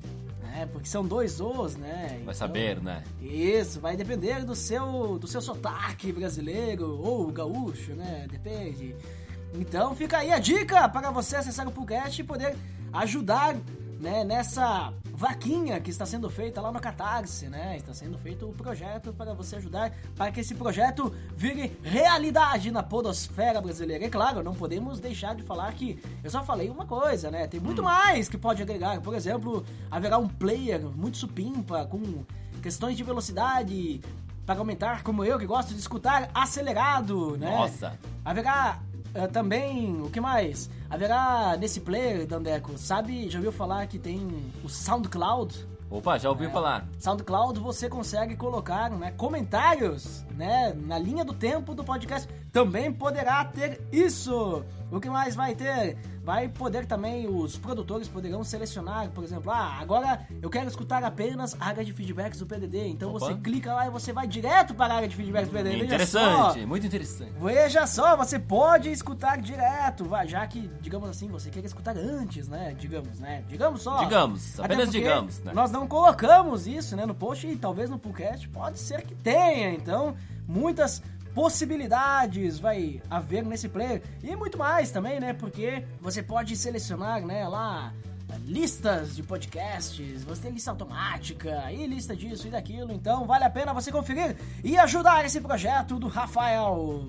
[0.57, 0.67] né?
[0.73, 2.07] Porque são dois Os, né?
[2.11, 3.05] Vai Então- saber, né?
[3.21, 8.27] isso, vai depender do seu, do seu sotaque brasileiro ou gaúcho, né?
[8.31, 8.95] Depende.
[9.55, 12.57] Então fica aí a dica para você acessar o Poolcast e poder
[12.93, 13.57] ajudar
[13.99, 17.77] né, nessa vaquinha que está sendo feita lá no Catarse, né?
[17.77, 22.83] Está sendo feito o projeto para você ajudar para que esse projeto vire realidade na
[22.83, 24.05] podosfera brasileira.
[24.05, 27.47] E claro, não podemos deixar de falar que eu só falei uma coisa, né?
[27.47, 29.01] Tem muito mais que pode agregar.
[29.01, 32.25] Por exemplo, haverá um player muito supimpa com
[32.63, 34.01] questões de velocidade
[34.45, 37.51] para aumentar, como eu que gosto de escutar acelerado, né?
[37.51, 37.99] Nossa.
[38.25, 38.81] Haverá
[39.17, 40.69] eh, também, o que mais?
[40.91, 44.27] Haverá nesse player, Dandeco, sabe, já ouviu falar que tem
[44.65, 45.67] o SoundCloud?
[45.89, 46.31] Opa, já É.
[46.31, 46.87] ouviu falar.
[46.99, 52.29] SoundCloud você consegue colocar né, comentários né, na linha do tempo do podcast.
[52.57, 54.65] Também poderá ter isso.
[54.91, 55.95] O que mais vai ter?
[56.25, 61.55] Vai poder também, os produtores poderão selecionar, por exemplo, ah, agora eu quero escutar apenas
[61.61, 62.89] a área de feedbacks do PDD.
[62.89, 63.19] Então Opa.
[63.19, 65.79] você clica lá e você vai direto para a área de feedbacks do PDD.
[65.79, 65.85] Só.
[65.85, 67.33] Interessante, muito interessante.
[67.39, 72.75] Veja só, você pode escutar direto, já que, digamos assim, você quer escutar antes, né?
[72.79, 73.45] Digamos, né?
[73.49, 73.99] Digamos só.
[73.99, 75.53] Digamos, apenas digamos, né?
[75.55, 79.73] Nós não colocamos isso, né, no post e talvez no podcast pode ser que tenha,
[79.75, 80.17] então
[80.49, 81.03] muitas
[81.37, 85.35] possibilidades vai haver nesse player e muito mais também, né?
[85.35, 87.93] Porque você pode selecionar, né, lá
[88.47, 93.51] listas de podcasts, você tem lista automática e lista disso e daquilo, então vale a
[93.51, 94.35] pena você conferir
[94.65, 97.05] e ajudar esse projeto do Rafael.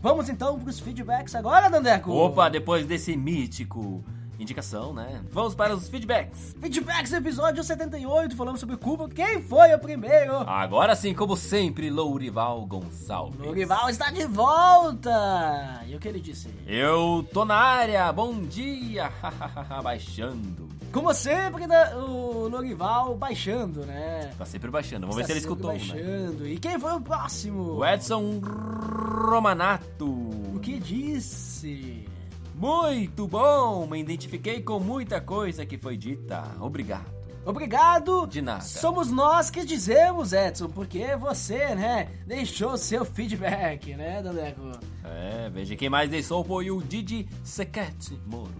[0.00, 2.10] Vamos então para os feedbacks agora, Dandeco.
[2.10, 4.04] Opa, depois desse mítico
[4.38, 5.20] indicação, né?
[5.30, 6.54] Vamos para os feedbacks.
[6.60, 9.08] Feedbacks episódio 78, falamos sobre Cuba.
[9.08, 10.36] Quem foi o primeiro?
[10.48, 13.38] Agora sim, como sempre, Lourival Gonçalves.
[13.40, 15.82] Lorival está de volta!
[15.86, 16.48] E o que ele disse?
[16.66, 19.10] Eu tô na área, bom dia,
[19.82, 20.68] baixando.
[20.92, 24.30] Como sempre, né, o Lorival baixando, né?
[24.38, 25.78] Tá sempre baixando, vamos ver se Está ele escutou, né?
[25.78, 26.48] baixando.
[26.48, 27.74] E quem foi o próximo?
[27.74, 30.06] O Edson Romanato.
[30.06, 32.07] O que disse?
[32.58, 36.42] Muito bom, me identifiquei com muita coisa que foi dita.
[36.60, 37.06] Obrigado.
[37.46, 38.26] Obrigado!
[38.26, 38.62] De nada.
[38.62, 44.72] Somos nós que dizemos, Edson, porque você, né, deixou seu feedback, né, Dandeco?
[45.04, 48.52] É, veja quem mais deixou foi o Didi Sequete Moro.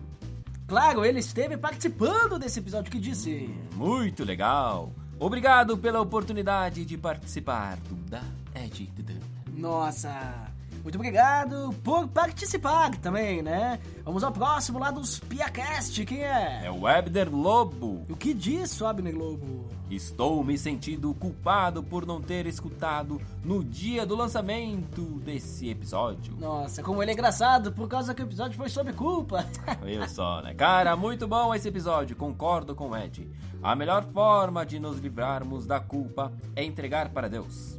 [0.69, 3.53] Claro, ele esteve participando desse episódio que disse.
[3.75, 4.93] Muito legal.
[5.19, 8.23] Obrigado pela oportunidade de participar do Da
[8.55, 8.93] Ed.
[9.53, 10.53] Nossa,
[10.83, 13.79] Muito obrigado por participar também, né?
[14.05, 16.05] Vamos ao próximo lá dos Piacast.
[16.05, 16.63] Quem é?
[16.65, 18.07] É o Webder Lobo.
[18.09, 19.69] O que diz, Abner Globo?
[19.91, 26.37] Estou me sentindo culpado por não ter escutado no dia do lançamento desse episódio.
[26.39, 29.47] Nossa, como ele é engraçado, por causa que o episódio foi sobre culpa.
[29.83, 30.53] Viu só, né?
[30.53, 33.31] Cara, muito bom esse episódio, concordo com o Ed.
[33.63, 37.78] A melhor forma de nos livrarmos da culpa é entregar para Deus.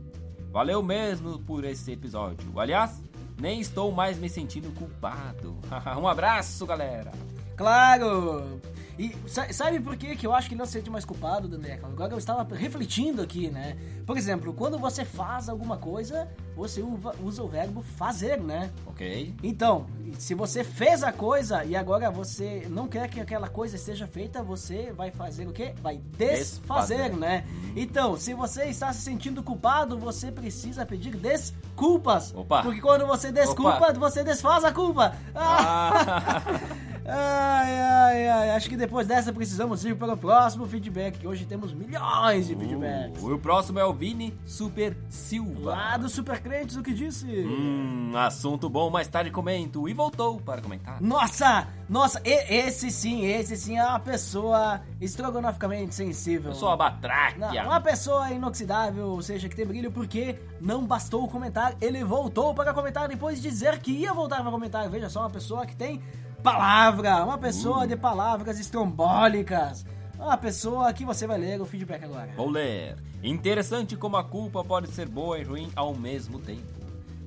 [0.52, 2.60] Valeu mesmo por esse episódio.
[2.60, 3.02] Aliás,
[3.40, 5.56] nem estou mais me sentindo culpado.
[6.00, 7.12] um abraço, galera.
[7.56, 8.60] Claro!
[9.00, 11.48] E sa- sabe por que, que eu acho que ele não se sente mais culpado,
[11.48, 11.86] Dandeco?
[11.86, 13.78] Agora eu estava refletindo aqui, né?
[14.06, 16.84] Por exemplo, quando você faz alguma coisa, você
[17.24, 18.70] usa o verbo fazer, né?
[18.86, 19.34] Ok?
[19.42, 19.86] Então,
[20.18, 24.44] se você fez a coisa e agora você não quer que aquela coisa esteja feita,
[24.44, 25.74] você vai fazer o quê?
[25.82, 27.16] Vai desfazer, Desfazer.
[27.16, 27.46] né?
[27.78, 32.34] Então, se você está se sentindo culpado, você precisa pedir desculpas.
[32.36, 32.64] Opa.
[32.64, 33.94] Porque quando você desculpa, Opa.
[33.94, 35.16] você desfaz a culpa.
[35.34, 36.44] Ah.
[37.12, 38.50] Ai, ai, ai.
[38.52, 42.56] Acho que depois dessa precisamos ir para o próximo feedback, que hoje temos milhões de
[42.56, 43.22] feedbacks.
[43.24, 45.72] Uh, o próximo é o Vini Super Silva.
[45.72, 47.26] Lá do Super Crentes, o que disse?
[47.28, 49.88] Hum, assunto bom, mais tarde comento.
[49.90, 51.02] E voltou para comentar.
[51.02, 56.52] Nossa, nossa, e- esse sim, esse sim é uma pessoa estrogonoficamente sensível.
[56.52, 57.64] Eu sou a Não, Batráquia.
[57.64, 62.74] uma pessoa inoxidável, ou seja, que tem brilho, porque não bastou comentar, ele voltou para
[62.74, 64.88] comentar depois de dizer que ia voltar para comentar.
[64.90, 66.02] Veja só, uma pessoa que tem
[66.44, 69.86] palavra, uma pessoa de palavras estrombólicas.
[70.18, 72.34] Uma pessoa que você vai ler o feedback agora.
[72.36, 72.98] Vou ler.
[73.24, 76.80] Interessante como a culpa pode ser boa e ruim ao mesmo tempo.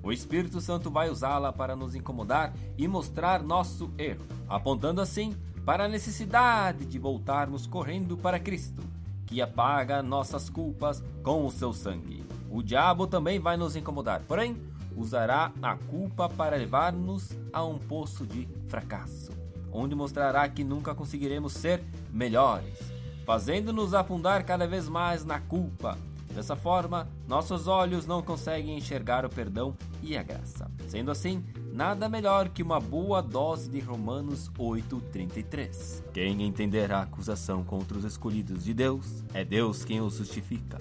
[0.03, 5.35] O Espírito Santo vai usá-la para nos incomodar e mostrar nosso erro, apontando assim
[5.65, 8.83] para a necessidade de voltarmos correndo para Cristo,
[9.27, 12.25] que apaga nossas culpas com o seu sangue.
[12.51, 14.61] O diabo também vai nos incomodar, porém,
[14.97, 19.33] usará a culpa para levar-nos a um poço de fracasso,
[19.73, 22.79] onde mostrará que nunca conseguiremos ser melhores,
[23.25, 25.99] fazendo-nos afundar cada vez mais na culpa.
[26.35, 30.71] Dessa forma, nossos olhos não conseguem enxergar o perdão e a graça.
[30.89, 36.03] Sendo assim, nada melhor que uma boa dose de Romanos 8:33.
[36.13, 40.79] Quem entender a acusação contra os escolhidos de Deus, é Deus quem os justifica.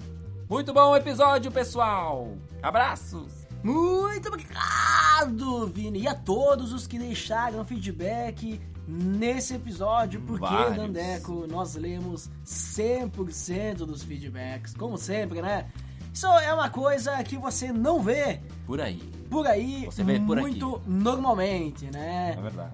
[0.48, 2.34] Muito bom episódio, pessoal.
[2.62, 3.41] Abraços.
[3.62, 10.76] Muito obrigado, Vini, e a todos os que deixaram feedback nesse episódio, porque, Vários.
[10.76, 15.66] Dandeco, nós lemos 100% dos feedbacks, como sempre, né?
[16.12, 19.00] Isso é uma coisa que você não vê Por aí.
[19.30, 22.34] por aí Você vê por muito normalmente, né?
[22.36, 22.72] É verdade.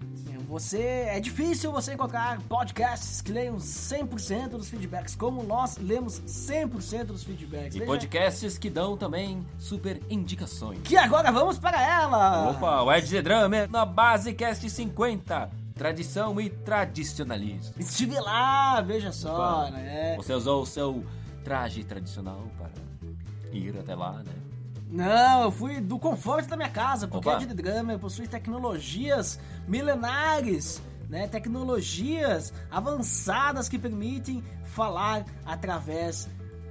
[0.48, 7.04] Você é difícil você encontrar podcasts que leiam 100% dos feedbacks, como nós lemos 100%
[7.04, 7.76] dos feedbacks.
[7.76, 10.80] E Veja podcasts que dão também super indicações.
[10.84, 12.48] Que agora vamos para ela!
[12.48, 15.50] Opa, o Ed The Drummer na Basecast 50.
[15.74, 17.74] Tradição e tradicionalismo.
[17.78, 19.70] Estive lá, veja só, Opa.
[19.70, 20.16] né?
[20.16, 21.04] Você usou o seu
[21.44, 22.70] traje tradicional para
[23.52, 24.32] ir até lá, né?
[24.90, 27.42] Não, eu fui do conforto da minha casa, porque Opa.
[27.42, 31.28] a Drama possui tecnologias milenares, né?
[31.28, 36.28] Tecnologias avançadas que permitem falar através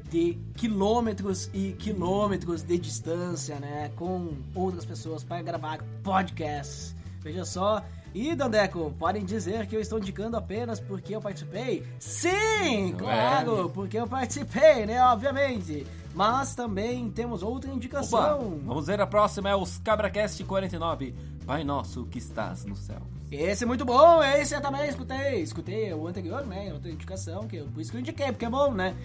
[0.10, 3.92] de quilômetros e quilômetros de distância, né?
[3.96, 6.96] Com outras pessoas para gravar podcasts.
[7.22, 7.84] Veja só.
[8.16, 11.86] E, Dandeco, podem dizer que eu estou indicando apenas porque eu participei?
[12.00, 13.70] Sim, Não claro, é?
[13.70, 15.04] porque eu participei, né?
[15.04, 15.86] Obviamente.
[16.18, 18.60] Mas também temos outra Opa, indicação.
[18.66, 21.14] vamos ver a próxima, é os CabraCast 49.
[21.46, 22.98] Pai nosso que estás no céu.
[23.32, 25.44] Esse é muito bom, esse eu também escutei.
[25.44, 26.74] Escutei o anterior, né?
[26.74, 28.96] Outra indicação, que eu, por isso que eu indiquei, porque é bom, né?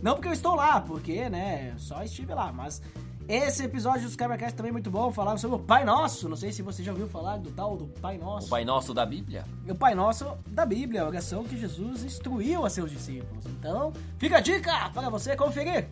[0.00, 1.74] Não porque eu estou lá, porque, né?
[1.76, 2.80] Só estive lá, mas
[3.28, 5.12] esse episódio dos Cabracast também é muito bom.
[5.12, 6.26] Falaram sobre o Pai Nosso.
[6.26, 8.46] Não sei se você já ouviu falar do tal do Pai Nosso.
[8.46, 9.44] O Pai Nosso da Bíblia?
[9.68, 13.44] O Pai Nosso da Bíblia, a oração que Jesus instruiu a seus discípulos.
[13.46, 15.86] Então, fica a dica para você conferir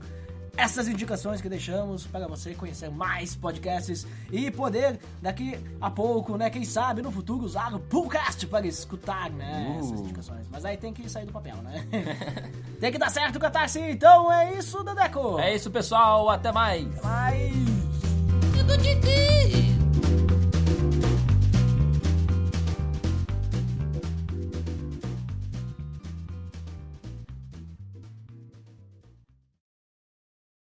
[0.57, 6.51] essas indicações que deixamos para você conhecer mais podcasts e poder, daqui a pouco, né?
[6.51, 9.77] Quem sabe no futuro usar o podcast para escutar, né?
[9.77, 9.81] Uh.
[9.81, 10.47] Essas indicações.
[10.51, 11.87] Mas aí tem que sair do papel, né?
[12.81, 13.81] tem que dar certo o catarse.
[13.81, 15.39] Então é isso, Dedeco.
[15.39, 16.29] É isso, pessoal.
[16.29, 16.87] Até mais.
[16.99, 17.81] Até mais.